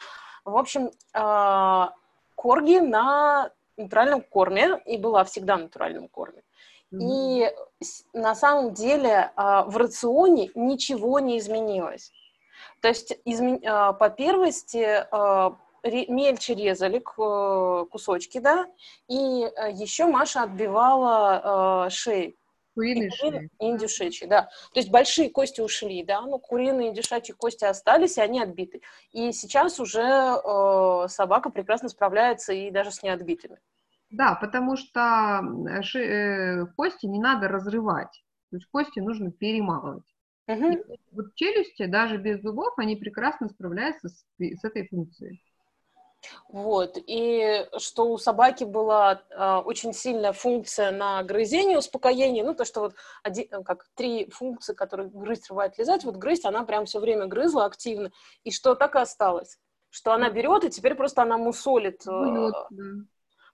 В 0.45 0.57
общем, 0.57 0.91
э, 1.15 1.87
корги 2.35 2.79
на 2.79 3.51
натуральном 3.77 4.21
корме, 4.23 4.81
и 4.85 4.99
была 4.99 5.25
всегда 5.25 5.57
на 5.57 5.65
натуральном 5.65 6.09
корме. 6.09 6.43
И 6.91 7.51
на 8.13 8.35
самом 8.35 8.75
деле 8.75 9.33
э, 9.35 9.63
в 9.67 9.77
рационе 9.77 10.51
ничего 10.55 11.21
не 11.21 11.39
изменилось. 11.39 12.13
То 12.81 12.89
есть 12.89 13.17
по 13.25 14.15
первости 14.17 15.07
мельче 15.83 16.55
резали 16.55 16.99
э, 16.99 17.87
кусочки, 17.87 18.39
да, 18.39 18.67
и 19.09 19.45
э, 19.45 19.73
еще 19.73 20.07
Маша 20.07 20.43
отбивала 20.43 21.87
э, 21.87 21.91
шеи. 21.91 22.37
Куриные 22.75 23.11
шеи. 23.11 23.51
индюшечьи, 23.59 24.27
да. 24.27 24.43
То 24.73 24.81
есть 24.81 24.91
большие 24.91 25.29
кости 25.29 25.61
ушли, 25.61 26.03
да, 26.05 26.23
но 26.23 26.39
куриные 26.39 26.89
и 26.89 26.91
индюшачьи 26.91 27.35
кости 27.35 27.65
остались, 27.65 28.17
и 28.17 28.23
они 28.23 28.41
отбиты. 28.41 28.81
И 29.13 29.33
сейчас 29.33 29.79
уже 29.79 30.01
э, 30.01 31.09
собака 31.09 31.51
прекрасно 31.51 31.89
справляется 31.89 32.53
и 32.53 32.71
даже 32.71 32.91
с 32.91 33.03
неотбитыми. 33.03 33.59
Да, 34.11 34.35
потому 34.35 34.77
что 34.77 35.43
ши, 35.83 35.99
э, 35.99 36.67
кости 36.77 37.07
не 37.07 37.19
надо 37.19 37.49
разрывать, 37.49 38.23
то 38.51 38.57
есть 38.57 38.67
кости 38.71 39.01
нужно 39.01 39.31
перемалывать. 39.31 40.05
Угу. 40.49 40.99
вот 41.13 41.35
челюсти, 41.37 41.87
даже 41.87 42.17
без 42.17 42.43
зубов, 42.43 42.75
они 42.77 42.97
прекрасно 42.97 43.49
справляются 43.49 44.09
с, 44.09 44.25
с 44.39 44.65
этой 44.65 44.89
функцией. 44.89 45.41
Вот, 46.49 46.99
и 46.99 47.67
что 47.79 48.11
у 48.11 48.19
собаки 48.19 48.65
была 48.65 49.23
э, 49.31 49.57
очень 49.65 49.93
сильная 49.93 50.33
функция 50.33 50.91
на 50.91 51.23
грызение, 51.23 51.79
успокоение, 51.79 52.45
ну, 52.45 52.55
то, 52.55 52.65
что 52.65 52.81
вот 52.81 52.95
один, 53.23 53.47
э, 53.51 53.63
как 53.65 53.87
три 53.95 54.31
функции, 54.31 54.75
которые 54.75 55.09
грызть, 55.09 55.51
рвать, 55.51 55.79
лизать, 55.79 56.05
вот 56.05 56.17
грызть 56.17 56.45
она 56.45 56.65
прям 56.65 56.87
все 56.87 57.01
время 57.01 57.27
грызла 57.27 57.65
активно, 57.65 58.13
и 58.45 58.51
что 58.51 58.75
так 58.75 58.95
и 58.95 59.01
осталось, 59.01 59.59
что 59.91 60.13
она 60.13 60.31
берет, 60.31 60.65
и 60.65 60.71
теперь 60.71 60.95
просто 60.95 61.23
она 61.23 61.39
мусолит, 61.39 62.07
э, 62.07 62.51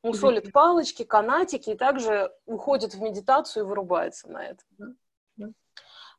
мусолит 0.02 0.52
палочки, 0.52 1.04
канатики, 1.04 1.70
и 1.70 1.76
также 1.76 2.32
уходит 2.44 2.94
в 2.94 3.00
медитацию 3.00 3.64
и 3.64 3.66
вырубается 3.66 4.28
на 4.28 4.44
это. 4.44 4.62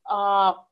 А, 0.04 0.66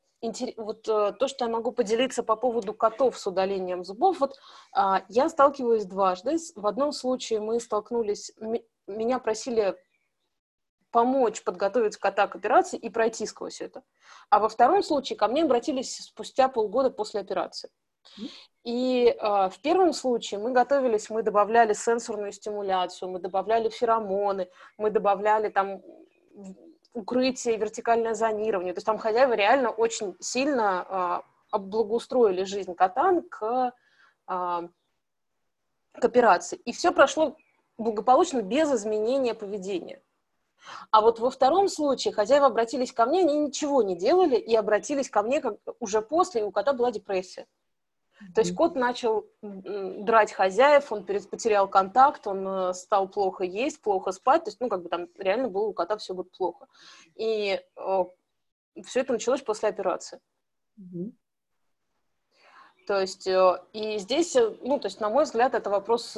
вот 0.58 0.88
э, 0.88 1.14
то, 1.20 1.28
что 1.28 1.46
я 1.46 1.52
могу 1.52 1.72
поделиться 1.72 2.24
по 2.24 2.36
поводу 2.36 2.74
котов 2.74 3.18
с 3.18 3.28
удалением 3.28 3.84
зубов, 3.84 4.20
вот 4.20 4.40
а, 4.74 5.04
я 5.10 5.30
сталкиваюсь 5.30 5.86
дважды. 5.86 6.38
В 6.56 6.66
одном 6.66 6.92
случае 6.92 7.40
мы 7.40 7.60
столкнулись, 7.60 8.32
меня 8.88 9.20
просили 9.20 9.78
помочь 10.92 11.44
подготовить 11.44 11.98
кота 11.98 12.28
к 12.28 12.36
операции 12.36 12.78
и 12.78 12.90
пройти 12.90 13.26
сквозь 13.26 13.62
это. 13.62 13.84
А 14.30 14.40
во 14.40 14.50
втором 14.50 14.82
случае 14.82 15.18
ко 15.18 15.28
мне 15.28 15.44
обратились 15.44 15.98
спустя 15.98 16.48
полгода 16.48 16.90
после 16.90 17.20
операции. 17.20 17.70
И 18.64 19.08
э, 19.08 19.50
в 19.50 19.60
первом 19.62 19.94
случае 19.94 20.40
мы 20.40 20.52
готовились, 20.52 21.10
мы 21.10 21.24
добавляли 21.24 21.74
сенсорную 21.74 22.32
стимуляцию, 22.32 23.10
мы 23.10 23.20
добавляли 23.20 23.70
феромоны, 23.70 24.50
мы 24.78 24.90
добавляли 24.90 25.50
там 25.50 25.82
укрытие, 26.94 27.58
вертикальное 27.58 28.13
зонирование. 28.13 28.74
То 28.74 28.77
есть 28.77 28.86
там 28.86 28.98
хозяева 28.98 29.34
реально 29.34 29.70
очень 29.70 30.15
сильно 30.20 30.86
э, 30.89 31.29
облагоустроили 31.51 32.44
жизнь 32.44 32.75
кота 32.75 33.22
к, 33.29 33.74
э, 34.27 34.67
к 35.94 36.06
операции. 36.06 36.58
И 36.65 36.72
все 36.72 36.91
прошло 36.91 37.36
благополучно 37.77 38.41
без 38.41 38.72
изменения 38.72 39.34
поведения. 39.34 40.01
А 40.91 41.01
вот 41.01 41.20
во 41.20 41.29
втором 41.29 41.67
случае 41.67 42.13
хозяева 42.13 42.48
обратились 42.48 42.91
ко 42.91 43.06
мне, 43.06 43.22
они 43.22 43.38
ничего 43.39 43.84
не 43.84 43.96
делали 43.96 44.36
и 44.36 44.56
обратились 44.56 45.10
ко 45.10 45.22
мне 45.22 45.39
как 45.39 45.58
уже 45.79 46.01
после, 46.01 46.41
и 46.41 46.44
у 46.44 46.51
кота 46.51 46.74
была 46.74 46.91
депрессия. 46.91 47.48
То 48.34 48.42
есть 48.42 48.56
кот 48.56 48.76
начал 48.76 49.28
драть 49.42 50.32
хозяев, 50.32 50.92
он 50.92 51.06
потерял 51.06 51.68
контакт, 51.68 52.26
он 52.26 52.48
э, 52.48 52.74
стал 52.74 53.08
плохо 53.08 53.44
есть, 53.44 53.82
плохо 53.82 54.12
спать, 54.12 54.44
то 54.44 54.50
есть, 54.50 54.60
ну, 54.60 54.70
как 54.70 54.84
бы 54.84 54.90
там 54.90 55.08
реально 55.18 55.50
было 55.50 55.68
у 55.68 55.74
кота 55.74 55.98
все 55.98 56.14
вот 56.14 56.32
плохо. 56.32 56.68
И 57.16 57.62
все 58.86 59.00
это 59.02 59.14
началось 59.14 59.42
после 59.42 59.70
операции. 59.70 60.20
Mm-hmm. 60.80 61.12
То 62.88 63.02
есть, 63.02 63.28
э, 63.28 63.62
и 63.74 63.98
здесь, 64.00 64.36
э, 64.36 64.56
ну, 64.62 64.80
то 64.80 64.88
есть, 64.88 65.00
на 65.00 65.10
мой 65.10 65.26
взгляд, 65.26 65.54
это 65.54 65.70
вопрос 65.70 66.18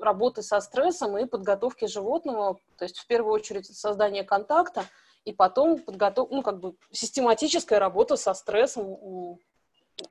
работы 0.00 0.42
со 0.42 0.60
стрессом 0.60 1.16
и 1.18 1.26
подготовки 1.26 1.86
животного, 1.86 2.58
то 2.76 2.84
есть, 2.84 2.98
в 2.98 3.06
первую 3.06 3.34
очередь, 3.34 3.66
создание 3.66 4.24
контакта, 4.24 4.84
и 5.24 5.32
потом 5.32 5.78
подготов... 5.78 6.30
ну, 6.30 6.42
как 6.42 6.60
бы 6.60 6.76
систематическая 6.92 7.78
работа 7.78 8.16
со 8.16 8.34
стрессом 8.34 9.38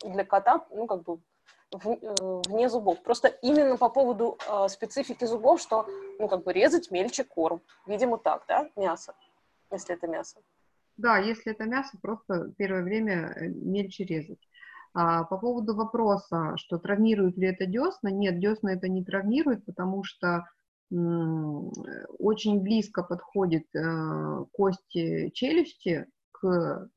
для 0.03 0.23
кота, 0.23 0.65
ну, 0.71 0.87
как 0.87 1.03
бы 1.03 1.19
э, 1.71 1.77
вне 2.47 2.69
зубов. 2.69 3.01
Просто 3.03 3.27
именно 3.27 3.77
по 3.77 3.89
поводу 3.89 4.37
э, 4.47 4.67
специфики 4.69 5.25
зубов, 5.25 5.61
что, 5.61 5.87
ну, 6.19 6.27
как 6.27 6.43
бы 6.43 6.53
резать 6.53 6.91
мельче 6.91 7.23
корм. 7.23 7.61
Видимо, 7.87 8.17
так, 8.17 8.45
да, 8.47 8.69
мясо, 8.75 9.13
если 9.71 9.95
это 9.95 10.07
мясо. 10.07 10.39
Да, 10.97 11.17
если 11.17 11.51
это 11.51 11.65
мясо, 11.65 11.97
просто 12.01 12.51
первое 12.57 12.83
время 12.83 13.33
э, 13.35 13.47
мельче 13.47 14.05
резать. 14.05 14.39
А 14.95 15.23
по 15.23 15.37
поводу 15.37 15.75
вопроса, 15.75 16.53
что 16.57 16.77
травмирует 16.77 17.35
ли 17.37 17.47
это 17.47 17.65
десна, 17.65 18.11
нет, 18.11 18.39
десна 18.39 18.73
это 18.73 18.87
не 18.87 19.03
травмирует, 19.03 19.65
потому 19.65 20.03
что 20.03 20.45
очень 22.19 22.61
близко 22.61 23.01
подходит 23.01 23.65
э, 23.75 24.45
кости 24.51 25.31
челюсти 25.33 26.05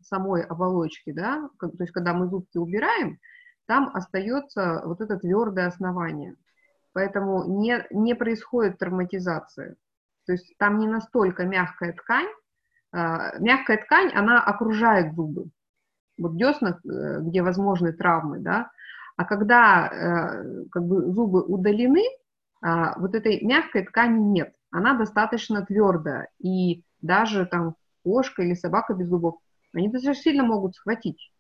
самой 0.00 0.42
оболочке, 0.42 1.12
да, 1.12 1.48
то 1.60 1.70
есть 1.78 1.92
когда 1.92 2.12
мы 2.12 2.28
зубки 2.28 2.58
убираем, 2.58 3.18
там 3.66 3.90
остается 3.92 4.82
вот 4.84 5.00
это 5.00 5.18
твердое 5.18 5.66
основание. 5.66 6.36
Поэтому 6.92 7.44
не, 7.60 7.84
не 7.90 8.14
происходит 8.14 8.78
травматизация. 8.78 9.76
То 10.24 10.32
есть 10.32 10.56
там 10.58 10.78
не 10.78 10.88
настолько 10.88 11.44
мягкая 11.44 11.92
ткань. 11.92 12.28
Э, 12.92 13.38
мягкая 13.38 13.84
ткань, 13.84 14.12
она 14.14 14.42
окружает 14.42 15.14
зубы. 15.14 15.50
Вот 16.18 16.36
десна, 16.36 16.78
э, 16.84 17.20
где 17.20 17.42
возможны 17.42 17.92
травмы, 17.92 18.38
да. 18.38 18.70
А 19.16 19.24
когда 19.24 19.88
э, 19.88 20.64
как 20.70 20.84
бы 20.84 21.12
зубы 21.12 21.42
удалены, 21.42 22.02
э, 22.02 22.68
вот 22.96 23.14
этой 23.14 23.44
мягкой 23.44 23.84
ткани 23.84 24.18
нет. 24.18 24.54
Она 24.70 24.96
достаточно 24.96 25.66
твердая. 25.66 26.28
И 26.38 26.82
даже 27.02 27.46
там 27.46 27.76
кошка 28.06 28.42
или 28.42 28.54
собака 28.54 28.94
без 28.94 29.08
зубов, 29.08 29.40
они 29.72 29.88
достаточно 29.88 30.22
сильно 30.22 30.44
могут 30.44 30.76
схватить. 30.76 31.32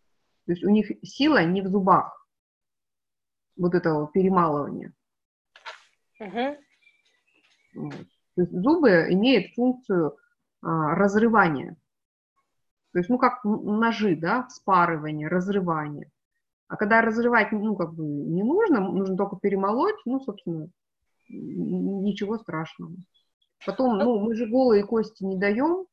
То 0.46 0.52
есть 0.52 0.64
у 0.64 0.68
них 0.68 0.90
сила 1.04 1.44
не 1.44 1.62
в 1.62 1.68
зубах 1.68 2.26
вот 3.56 3.74
этого 3.74 4.10
перемалывания. 4.12 4.92
Uh-huh. 6.20 6.56
То 7.72 8.42
есть 8.42 8.52
зубы 8.52 9.06
имеют 9.10 9.54
функцию 9.54 10.16
а, 10.60 10.96
разрывания. 10.96 11.76
То 12.92 12.98
есть, 12.98 13.10
ну, 13.10 13.18
как 13.18 13.44
ножи, 13.44 14.16
да, 14.16 14.48
спарывание, 14.48 15.28
разрывание. 15.28 16.10
А 16.66 16.76
когда 16.76 17.02
разрывать, 17.02 17.52
ну, 17.52 17.76
как 17.76 17.94
бы 17.94 18.02
не 18.04 18.42
нужно, 18.42 18.80
нужно 18.80 19.16
только 19.16 19.36
перемолоть, 19.36 20.00
ну, 20.04 20.18
собственно, 20.18 20.68
ничего 21.28 22.38
страшного. 22.38 22.92
Потом, 23.64 23.98
ну, 23.98 24.18
мы 24.18 24.34
же 24.34 24.46
голые 24.46 24.84
кости 24.84 25.22
не 25.24 25.38
даем, 25.38 25.86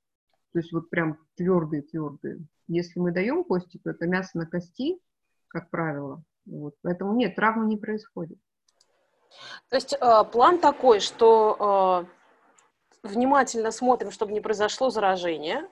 то 0.54 0.60
есть 0.60 0.72
вот 0.72 0.90
прям 0.90 1.18
твердые-твердые. 1.36 2.40
Если 2.68 3.00
мы 3.00 3.12
даем 3.12 3.44
кости, 3.44 3.80
то 3.84 3.90
это 3.90 4.06
мясо 4.06 4.38
на 4.38 4.46
кости, 4.46 5.00
как 5.48 5.70
правило. 5.70 6.24
Вот. 6.46 6.76
Поэтому 6.82 7.14
нет, 7.14 7.36
травмы 7.36 7.66
не 7.66 7.78
происходит. 7.78 8.38
То 9.70 9.76
есть 9.76 9.94
э, 9.94 10.24
план 10.32 10.60
такой, 10.60 11.00
что 11.00 12.08
э, 13.04 13.08
внимательно 13.08 13.72
смотрим, 13.72 14.12
чтобы 14.12 14.34
не 14.34 14.42
произошло 14.42 14.90
заражение. 14.90 15.68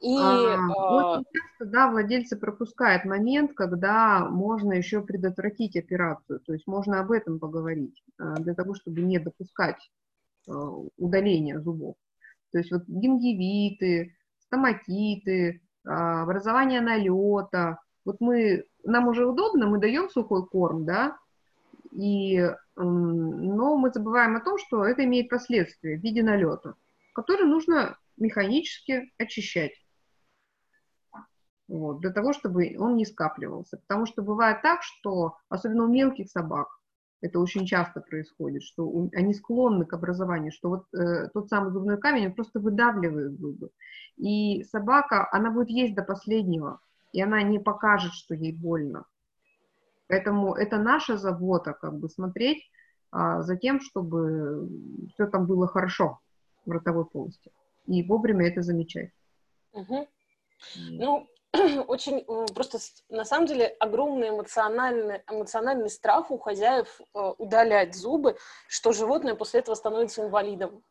И, 0.00 0.16
а, 0.18 0.32
э... 0.32 1.16
Очень 1.16 1.24
часто, 1.32 1.64
да, 1.66 1.90
владельцы 1.90 2.36
пропускают 2.36 3.04
момент, 3.04 3.52
когда 3.54 4.26
можно 4.28 4.72
еще 4.72 5.02
предотвратить 5.02 5.76
операцию. 5.76 6.40
То 6.40 6.52
есть 6.52 6.66
можно 6.66 7.00
об 7.00 7.12
этом 7.12 7.38
поговорить, 7.38 8.02
э, 8.18 8.34
для 8.38 8.54
того, 8.54 8.74
чтобы 8.74 9.02
не 9.02 9.18
допускать 9.18 9.90
э, 10.48 10.52
удаления 10.96 11.60
зубов. 11.60 11.96
То 12.54 12.58
есть 12.58 12.70
вот 12.70 12.84
гингивиты, 12.86 14.14
стоматиты, 14.38 15.60
а, 15.84 16.22
образование 16.22 16.80
налета. 16.80 17.80
Вот 18.04 18.20
мы, 18.20 18.64
нам 18.84 19.08
уже 19.08 19.26
удобно, 19.26 19.66
мы 19.66 19.80
даем 19.80 20.08
сухой 20.08 20.46
корм, 20.46 20.84
да, 20.84 21.18
и, 21.90 22.48
но 22.76 23.76
мы 23.76 23.90
забываем 23.90 24.36
о 24.36 24.40
том, 24.40 24.58
что 24.58 24.84
это 24.84 25.04
имеет 25.04 25.30
последствия 25.30 25.98
в 25.98 26.00
виде 26.00 26.22
налета, 26.22 26.74
который 27.12 27.46
нужно 27.46 27.98
механически 28.16 29.12
очищать. 29.18 29.72
Вот, 31.66 31.98
для 32.02 32.10
того, 32.10 32.32
чтобы 32.32 32.76
он 32.78 32.94
не 32.94 33.04
скапливался. 33.04 33.78
Потому 33.78 34.06
что 34.06 34.22
бывает 34.22 34.62
так, 34.62 34.84
что, 34.84 35.38
особенно 35.48 35.86
у 35.86 35.88
мелких 35.88 36.30
собак, 36.30 36.68
это 37.24 37.40
очень 37.40 37.64
часто 37.64 38.02
происходит, 38.02 38.62
что 38.62 38.86
у, 38.86 39.10
они 39.14 39.32
склонны 39.32 39.86
к 39.86 39.94
образованию, 39.94 40.52
что 40.52 40.68
вот 40.68 40.84
э, 40.92 41.30
тот 41.32 41.48
самый 41.48 41.72
зубной 41.72 41.96
камень, 41.96 42.26
он 42.26 42.34
просто 42.34 42.60
выдавливает 42.60 43.38
зубы. 43.38 43.70
И 44.18 44.62
собака, 44.64 45.26
она 45.32 45.50
будет 45.50 45.70
есть 45.70 45.94
до 45.94 46.02
последнего, 46.02 46.80
и 47.12 47.22
она 47.22 47.42
не 47.42 47.58
покажет, 47.58 48.12
что 48.12 48.34
ей 48.34 48.52
больно. 48.52 49.06
Поэтому 50.06 50.54
это 50.54 50.76
наша 50.76 51.16
забота, 51.16 51.72
как 51.72 51.98
бы 51.98 52.10
смотреть 52.10 52.62
а, 53.10 53.40
за 53.40 53.56
тем, 53.56 53.80
чтобы 53.80 54.68
все 55.14 55.26
там 55.26 55.46
было 55.46 55.66
хорошо 55.66 56.20
в 56.66 56.70
ротовой 56.70 57.06
полости. 57.06 57.50
И 57.86 58.02
вовремя 58.02 58.48
это 58.48 58.60
замечать. 58.60 59.12
Угу. 59.72 60.08
Ну, 60.90 61.26
очень 61.86 62.18
э, 62.18 62.46
просто 62.54 62.78
на 63.08 63.24
самом 63.24 63.46
деле 63.46 63.66
огромный 63.78 64.30
эмоциональный, 64.30 65.22
эмоциональный 65.30 65.88
страх 65.88 66.30
у 66.30 66.38
хозяев 66.38 67.00
э, 67.00 67.32
удалять 67.38 67.94
зубы, 67.94 68.36
что 68.68 68.92
животное 68.92 69.34
после 69.34 69.60
этого 69.60 69.74
становится 69.74 70.22
инвалидом. 70.22 70.82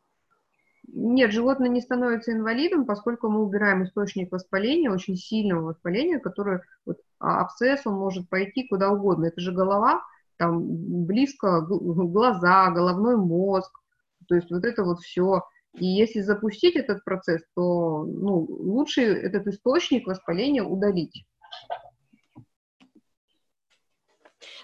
Нет, 0.87 1.31
животное 1.31 1.69
не 1.69 1.81
становится 1.81 2.31
инвалидом, 2.31 2.85
поскольку 2.85 3.29
мы 3.29 3.41
убираем 3.41 3.83
источник 3.83 4.31
воспаления, 4.31 4.91
очень 4.91 5.15
сильного 5.15 5.67
воспаления, 5.67 6.19
которое, 6.19 6.61
вот, 6.85 6.97
а, 7.19 7.41
абсцесс, 7.41 7.81
он 7.85 7.95
может 7.95 8.29
пойти 8.29 8.67
куда 8.67 8.91
угодно. 8.91 9.25
Это 9.25 9.41
же 9.41 9.53
голова, 9.53 10.03
там 10.37 10.61
близко 11.05 11.61
глаза, 11.61 12.69
головной 12.71 13.17
мозг, 13.17 13.71
то 14.27 14.35
есть 14.35 14.51
вот 14.51 14.65
это 14.65 14.83
вот 14.83 14.99
все. 14.99 15.43
И 15.75 15.85
если 15.85 16.21
запустить 16.21 16.75
этот 16.75 17.03
процесс, 17.03 17.41
то 17.55 18.03
ну, 18.03 18.45
лучше 18.47 19.01
этот 19.01 19.47
источник 19.47 20.05
воспаления 20.07 20.63
удалить. 20.63 21.25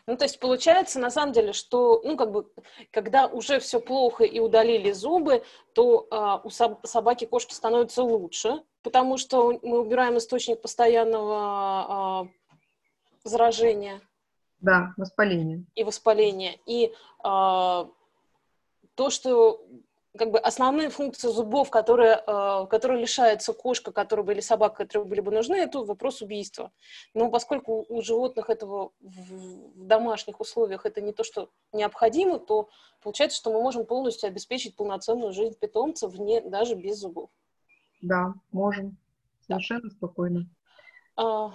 Ну, 0.05 0.17
то 0.17 0.25
есть 0.25 0.39
получается, 0.39 0.99
на 0.99 1.11
самом 1.11 1.33
деле, 1.33 1.53
что, 1.53 2.01
ну, 2.03 2.17
как 2.17 2.31
бы, 2.31 2.51
когда 2.91 3.27
уже 3.27 3.59
все 3.59 3.79
плохо 3.79 4.23
и 4.23 4.39
удалили 4.39 4.91
зубы, 4.91 5.43
то 5.73 6.07
э, 6.09 6.47
у 6.47 6.49
соб- 6.49 6.85
собаки, 6.85 7.25
кошки 7.25 7.53
становится 7.53 8.01
лучше, 8.03 8.63
потому 8.81 9.17
что 9.17 9.59
мы 9.61 9.79
убираем 9.79 10.17
источник 10.17 10.61
постоянного 10.61 12.27
э, 12.27 13.29
заражения. 13.29 14.01
Да, 14.61 14.93
воспаления. 14.97 15.65
И 15.75 15.83
воспаления. 15.83 16.57
И 16.65 16.85
э, 16.87 16.91
то, 17.23 17.89
что 19.09 19.63
как 20.17 20.31
бы 20.31 20.39
основные 20.39 20.89
функции 20.89 21.27
зубов, 21.27 21.69
которые, 21.69 22.23
э, 22.25 22.67
которые 22.69 23.01
лишается 23.01 23.53
кошка, 23.53 23.91
которые 23.91 24.25
были 24.25 24.39
собака, 24.39 24.85
которые 24.85 25.07
были 25.07 25.21
бы 25.21 25.31
нужны, 25.31 25.55
это 25.55 25.79
вопрос 25.79 26.21
убийства. 26.21 26.71
Но 27.13 27.29
поскольку 27.29 27.85
у 27.87 28.01
животных 28.01 28.49
этого 28.49 28.91
в 28.99 29.85
домашних 29.85 30.39
условиях 30.39 30.85
это 30.85 31.01
не 31.01 31.13
то, 31.13 31.23
что 31.23 31.49
необходимо, 31.73 32.39
то 32.39 32.69
получается, 33.03 33.37
что 33.37 33.53
мы 33.53 33.61
можем 33.61 33.85
полностью 33.85 34.27
обеспечить 34.27 34.75
полноценную 34.75 35.31
жизнь 35.31 35.57
питомца 35.59 36.07
вне, 36.07 36.41
даже 36.41 36.75
без 36.75 36.97
зубов. 36.97 37.29
Да, 38.01 38.33
можем. 38.51 38.97
Совершенно 39.45 39.89
да. 39.89 39.95
спокойно. 39.95 40.49
А... 41.17 41.51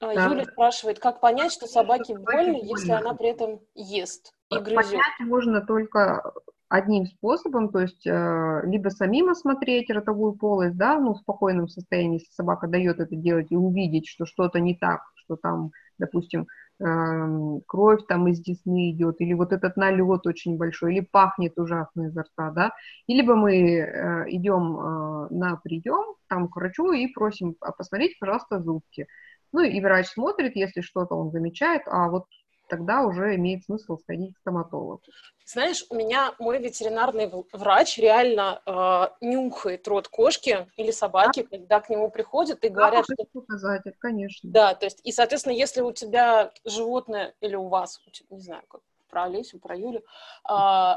а 0.00 0.14
да. 0.14 0.24
Юля 0.26 0.44
спрашивает, 0.44 0.98
как 0.98 1.20
понять, 1.20 1.52
что 1.52 1.68
собаке 1.68 2.18
больно, 2.18 2.56
если 2.56 2.90
она 2.90 3.14
при 3.14 3.28
этом 3.28 3.60
ест? 3.74 4.34
И 4.50 4.58
грызет. 4.58 4.92
Понять 4.92 5.20
можно 5.20 5.60
только 5.60 6.32
одним 6.70 7.06
способом, 7.06 7.70
то 7.70 7.80
есть 7.80 8.06
э, 8.06 8.60
либо 8.64 8.90
самим 8.90 9.28
осмотреть 9.28 9.90
ротовую 9.90 10.34
полость, 10.34 10.76
да, 10.76 10.98
ну, 11.00 11.14
в 11.14 11.18
спокойном 11.18 11.68
состоянии, 11.68 12.20
если 12.20 12.32
собака 12.32 12.68
дает 12.68 13.00
это 13.00 13.16
делать, 13.16 13.48
и 13.50 13.56
увидеть, 13.56 14.06
что 14.06 14.24
что-то 14.24 14.60
не 14.60 14.76
так, 14.76 15.00
что 15.16 15.34
там, 15.34 15.72
допустим, 15.98 16.46
э, 16.78 17.60
кровь 17.66 18.06
там 18.06 18.28
из 18.28 18.40
десны 18.40 18.92
идет, 18.92 19.16
или 19.18 19.32
вот 19.34 19.52
этот 19.52 19.76
налет 19.76 20.28
очень 20.28 20.56
большой, 20.56 20.94
или 20.94 21.00
пахнет 21.00 21.58
ужасно 21.58 22.06
изо 22.06 22.22
рта, 22.22 22.52
да, 22.52 22.72
и 23.08 23.14
либо 23.14 23.34
мы 23.34 23.52
э, 23.52 24.24
идем 24.28 24.76
э, 24.78 25.28
на 25.30 25.56
прием 25.56 26.14
там 26.28 26.48
к 26.48 26.54
врачу 26.54 26.92
и 26.92 27.08
просим 27.08 27.56
а 27.60 27.72
посмотреть, 27.72 28.16
пожалуйста, 28.20 28.60
зубки. 28.60 29.08
Ну 29.52 29.62
и 29.62 29.80
врач 29.80 30.06
смотрит, 30.06 30.54
если 30.54 30.80
что-то 30.80 31.16
он 31.16 31.32
замечает, 31.32 31.82
а 31.86 32.08
вот 32.08 32.26
тогда 32.70 33.02
уже 33.02 33.34
имеет 33.34 33.64
смысл 33.64 33.98
сходить 33.98 34.34
к 34.34 34.38
стоматологу. 34.38 35.02
Знаешь, 35.44 35.84
у 35.90 35.96
меня 35.96 36.32
мой 36.38 36.58
ветеринарный 36.58 37.28
врач 37.52 37.98
реально 37.98 38.62
э, 38.64 39.26
нюхает 39.26 39.86
рот 39.88 40.06
кошки 40.06 40.68
или 40.76 40.92
собаки, 40.92 41.42
да? 41.42 41.48
когда 41.48 41.80
к 41.80 41.90
нему 41.90 42.08
приходят 42.08 42.64
и 42.64 42.68
говорят, 42.68 43.04
да, 43.08 43.14
что... 43.14 43.40
показатель, 43.40 43.94
конечно. 43.98 44.48
Да, 44.48 44.74
то 44.74 44.86
есть, 44.86 45.00
и, 45.02 45.10
соответственно, 45.10 45.54
если 45.54 45.80
у 45.80 45.92
тебя 45.92 46.52
животное 46.64 47.34
или 47.40 47.56
у 47.56 47.66
вас, 47.66 48.00
не 48.30 48.40
знаю, 48.40 48.62
как 48.68 48.80
про 49.08 49.24
Олесю, 49.24 49.58
про 49.58 49.76
Юлю, 49.76 50.04
э, 50.48 50.92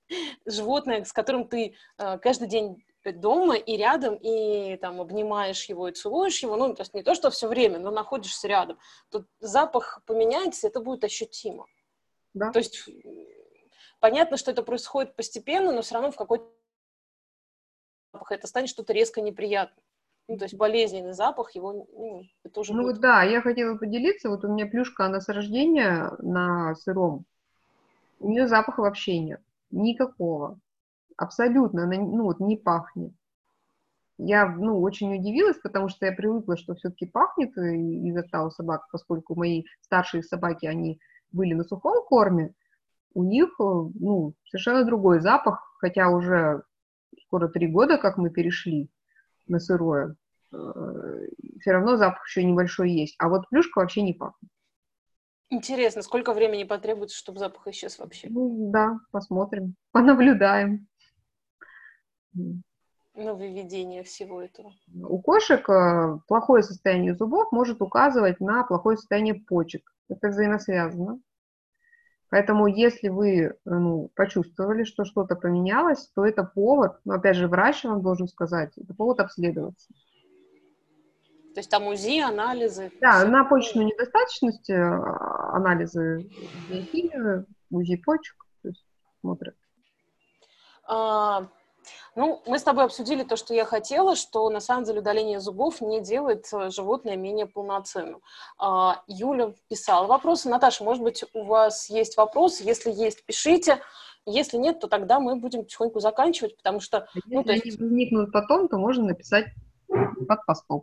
животное, 0.46 1.04
с 1.04 1.12
которым 1.12 1.46
ты 1.46 1.74
э, 1.98 2.18
каждый 2.18 2.48
день 2.48 2.82
дома 3.10 3.56
и 3.56 3.76
рядом, 3.76 4.14
и 4.14 4.76
там 4.76 5.00
обнимаешь 5.00 5.64
его 5.64 5.88
и 5.88 5.92
целуешь 5.92 6.40
его, 6.42 6.56
ну, 6.56 6.72
то 6.74 6.82
есть 6.82 6.94
не 6.94 7.02
то, 7.02 7.14
что 7.14 7.30
все 7.30 7.48
время, 7.48 7.80
но 7.80 7.90
находишься 7.90 8.46
рядом, 8.46 8.78
то 9.10 9.24
запах 9.40 10.02
поменяется, 10.06 10.68
это 10.68 10.80
будет 10.80 11.02
ощутимо. 11.02 11.66
Да. 12.34 12.52
То 12.52 12.60
есть 12.60 12.88
понятно, 13.98 14.36
что 14.36 14.52
это 14.52 14.62
происходит 14.62 15.16
постепенно, 15.16 15.72
но 15.72 15.82
все 15.82 15.94
равно 15.94 16.12
в 16.12 16.16
какой-то 16.16 16.44
запах 18.12 18.30
это 18.30 18.46
станет 18.46 18.68
что-то 18.68 18.92
резко 18.92 19.20
неприятным. 19.20 19.84
Ну, 20.28 20.38
то 20.38 20.44
есть 20.44 20.54
болезненный 20.54 21.14
запах, 21.14 21.56
его, 21.56 21.72
ну, 21.72 22.22
это 22.44 22.60
уже 22.60 22.72
Ну, 22.72 22.84
будет... 22.84 23.00
да, 23.00 23.24
я 23.24 23.40
хотела 23.40 23.76
поделиться, 23.76 24.28
вот 24.30 24.44
у 24.44 24.48
меня 24.48 24.66
плюшка, 24.66 25.06
она 25.06 25.20
с 25.20 25.28
рождения 25.28 26.12
на 26.20 26.76
сыром, 26.76 27.24
у 28.20 28.28
нее 28.28 28.46
запаха 28.46 28.82
вообще 28.82 29.18
нет, 29.18 29.42
никакого. 29.72 30.60
Абсолютно, 31.22 31.84
она 31.84 31.98
ну, 31.98 32.24
вот, 32.24 32.40
не 32.40 32.56
пахнет. 32.56 33.12
Я 34.18 34.48
ну, 34.48 34.80
очень 34.80 35.14
удивилась, 35.14 35.56
потому 35.56 35.88
что 35.88 36.04
я 36.04 36.10
привыкла, 36.10 36.56
что 36.56 36.74
все-таки 36.74 37.06
пахнет 37.06 37.56
изо 37.56 38.22
рта 38.22 38.44
у 38.44 38.50
собак, 38.50 38.88
поскольку 38.90 39.36
мои 39.36 39.62
старшие 39.82 40.24
собаки, 40.24 40.66
они 40.66 40.98
были 41.30 41.54
на 41.54 41.62
сухом 41.62 42.04
корме, 42.08 42.54
у 43.14 43.22
них 43.22 43.54
ну, 43.58 44.34
совершенно 44.50 44.84
другой 44.84 45.20
запах, 45.20 45.62
хотя 45.78 46.08
уже 46.10 46.64
скоро 47.26 47.46
три 47.46 47.68
года, 47.68 47.98
как 47.98 48.16
мы 48.16 48.30
перешли 48.30 48.90
на 49.46 49.60
сырое, 49.60 50.16
э, 50.52 51.26
все 51.60 51.70
равно 51.70 51.96
запах 51.98 52.26
еще 52.26 52.42
небольшой 52.42 52.90
есть. 52.90 53.14
А 53.18 53.28
вот 53.28 53.48
плюшка 53.48 53.78
вообще 53.78 54.02
не 54.02 54.12
пахнет. 54.12 54.50
Интересно, 55.50 56.02
сколько 56.02 56.32
времени 56.32 56.64
потребуется, 56.64 57.16
чтобы 57.16 57.38
запах 57.38 57.68
исчез 57.68 58.00
вообще? 58.00 58.26
Ну, 58.28 58.72
да, 58.72 58.98
посмотрим, 59.12 59.76
понаблюдаем 59.92 60.88
нововведение 63.14 64.02
всего 64.02 64.42
этого? 64.42 64.72
У 64.94 65.20
кошек 65.20 65.68
э, 65.68 66.18
плохое 66.26 66.62
состояние 66.62 67.14
зубов 67.14 67.52
может 67.52 67.82
указывать 67.82 68.40
на 68.40 68.64
плохое 68.64 68.96
состояние 68.96 69.34
почек. 69.34 69.82
Это 70.08 70.28
взаимосвязано. 70.28 71.20
Поэтому 72.30 72.66
если 72.66 73.08
вы 73.08 73.56
ну, 73.66 74.10
почувствовали, 74.14 74.84
что 74.84 75.04
что-то 75.04 75.36
поменялось, 75.36 76.10
то 76.14 76.24
это 76.24 76.44
повод, 76.44 76.98
но 77.04 77.14
опять 77.14 77.36
же 77.36 77.46
врач 77.46 77.84
вам 77.84 78.00
должен 78.00 78.26
сказать, 78.26 78.72
это 78.78 78.94
повод 78.94 79.20
обследоваться. 79.20 79.92
То 81.52 81.60
есть 81.60 81.68
там 81.68 81.86
УЗИ, 81.86 82.20
анализы? 82.20 82.90
Да, 83.02 83.26
на 83.26 83.44
почечную 83.44 83.88
недостаточность 83.88 84.70
э, 84.70 84.74
анализы 84.74 86.26
УЗИ 87.70 87.96
почек, 87.96 88.36
то 88.62 88.68
есть 88.68 88.86
смотрят. 89.20 89.54
А, 90.88 91.48
ну, 92.14 92.42
мы 92.46 92.58
с 92.58 92.62
тобой 92.62 92.84
обсудили 92.84 93.22
то, 93.22 93.36
что 93.36 93.54
я 93.54 93.64
хотела, 93.64 94.16
что 94.16 94.48
на 94.50 94.60
самом 94.60 94.84
деле 94.84 95.00
удаление 95.00 95.40
зубов 95.40 95.80
не 95.80 96.00
делает 96.00 96.46
э, 96.52 96.70
животное 96.70 97.16
менее 97.16 97.46
полноценным. 97.46 98.20
А, 98.58 99.02
Юля 99.06 99.54
писала 99.68 100.06
вопросы. 100.06 100.48
Наташа, 100.48 100.84
может 100.84 101.02
быть, 101.02 101.24
у 101.34 101.44
вас 101.44 101.88
есть 101.88 102.16
вопросы? 102.16 102.64
Если 102.64 102.90
есть, 102.90 103.24
пишите. 103.24 103.80
Если 104.24 104.56
нет, 104.56 104.78
то 104.78 104.86
тогда 104.86 105.18
мы 105.18 105.36
будем 105.36 105.64
потихоньку 105.64 106.00
заканчивать, 106.00 106.56
потому 106.56 106.80
что... 106.80 107.08
Ну, 107.26 107.40
Если 107.40 107.52
есть... 107.52 107.78
они 107.78 107.88
возникнут 107.88 108.32
потом, 108.32 108.68
то 108.68 108.78
можно 108.78 109.06
написать 109.06 109.46
под 109.88 110.46
постом. 110.46 110.82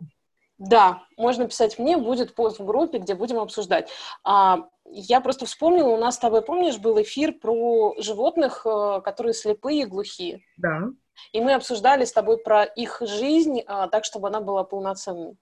Да, 0.60 1.04
можно 1.16 1.48
писать 1.48 1.78
мне, 1.78 1.96
будет 1.96 2.34
пост 2.34 2.58
в 2.58 2.66
группе, 2.66 2.98
где 2.98 3.14
будем 3.14 3.38
обсуждать. 3.38 3.90
А, 4.22 4.68
я 4.84 5.22
просто 5.22 5.46
вспомнила, 5.46 5.88
у 5.88 5.96
нас 5.96 6.16
с 6.16 6.18
тобой, 6.18 6.42
помнишь, 6.42 6.76
был 6.76 7.00
эфир 7.00 7.32
про 7.32 7.94
животных, 7.96 8.66
э, 8.66 9.00
которые 9.02 9.32
слепые 9.32 9.82
и 9.82 9.86
глухие. 9.86 10.42
Да. 10.58 10.90
И 11.32 11.40
мы 11.40 11.54
обсуждали 11.54 12.04
с 12.04 12.12
тобой 12.12 12.36
про 12.36 12.64
их 12.64 13.00
жизнь 13.00 13.62
а, 13.66 13.88
так, 13.88 14.04
чтобы 14.04 14.28
она 14.28 14.42
была 14.42 14.62
полноценной. 14.62 15.38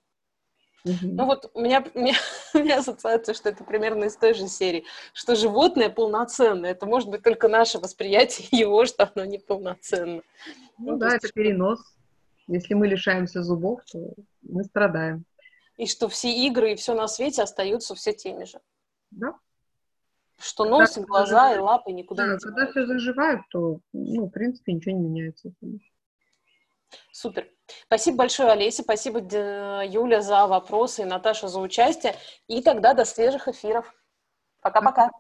Угу. 0.85 0.97
Ну 1.03 1.25
вот 1.25 1.51
у 1.53 1.61
меня, 1.61 1.85
у, 1.95 1.99
меня, 1.99 2.15
у 2.55 2.59
меня 2.59 2.79
ассоциация, 2.79 3.35
что 3.35 3.49
это 3.49 3.65
примерно 3.65 4.05
из 4.05 4.17
той 4.17 4.35
же 4.35 4.47
серии, 4.47 4.85
что 5.15 5.35
животное 5.35 5.91
полноценное. 5.91 6.71
Это 6.71 6.87
может 6.87 7.11
быть 7.11 7.25
только 7.25 7.49
наше 7.49 7.81
восприятие 7.81 8.47
его, 8.53 8.85
что 8.87 9.11
оно 9.13 9.25
неполноценно. 9.25 10.23
Ну, 10.79 10.93
ну 10.93 10.97
да, 10.97 11.15
есть, 11.15 11.25
это 11.25 11.33
перенос. 11.33 11.81
Если 12.49 12.75
мы 12.75 12.89
лишаемся 12.89 13.43
зубов, 13.43 13.81
то 13.93 14.15
мы 14.43 14.65
страдаем. 14.65 15.25
И 15.77 15.87
что 15.87 16.09
все 16.09 16.33
игры 16.33 16.73
и 16.73 16.77
все 16.77 16.95
на 16.95 17.07
свете 17.07 17.43
остаются 17.43 17.95
все 17.95 18.13
теми 18.13 18.45
же. 18.45 18.61
Да. 19.11 19.39
Что 20.39 20.65
нос, 20.65 20.95
когда 20.95 21.01
и 21.01 21.05
глаза, 21.05 21.27
заживает. 21.27 21.57
и 21.57 21.61
лапы 21.61 21.93
никуда 21.93 22.27
да, 22.27 22.33
не 22.33 22.39
Когда 22.39 22.67
все 22.67 22.87
заживает, 22.87 23.41
то, 23.51 23.81
ну, 23.93 24.27
в 24.27 24.31
принципе, 24.31 24.73
ничего 24.73 24.97
не 24.97 25.09
меняется. 25.09 25.53
Супер. 27.13 27.49
Спасибо 27.85 28.19
большое, 28.19 28.51
Олеся. 28.51 28.83
Спасибо, 28.83 29.19
Юля, 29.85 30.23
за 30.23 30.47
вопросы 30.47 31.03
и 31.03 31.05
Наташа 31.05 31.49
за 31.49 31.61
участие. 31.61 32.15
И 32.47 32.63
тогда 32.63 32.95
до 32.95 33.05
свежих 33.05 33.47
эфиров. 33.49 33.93
Пока-пока. 34.61 35.11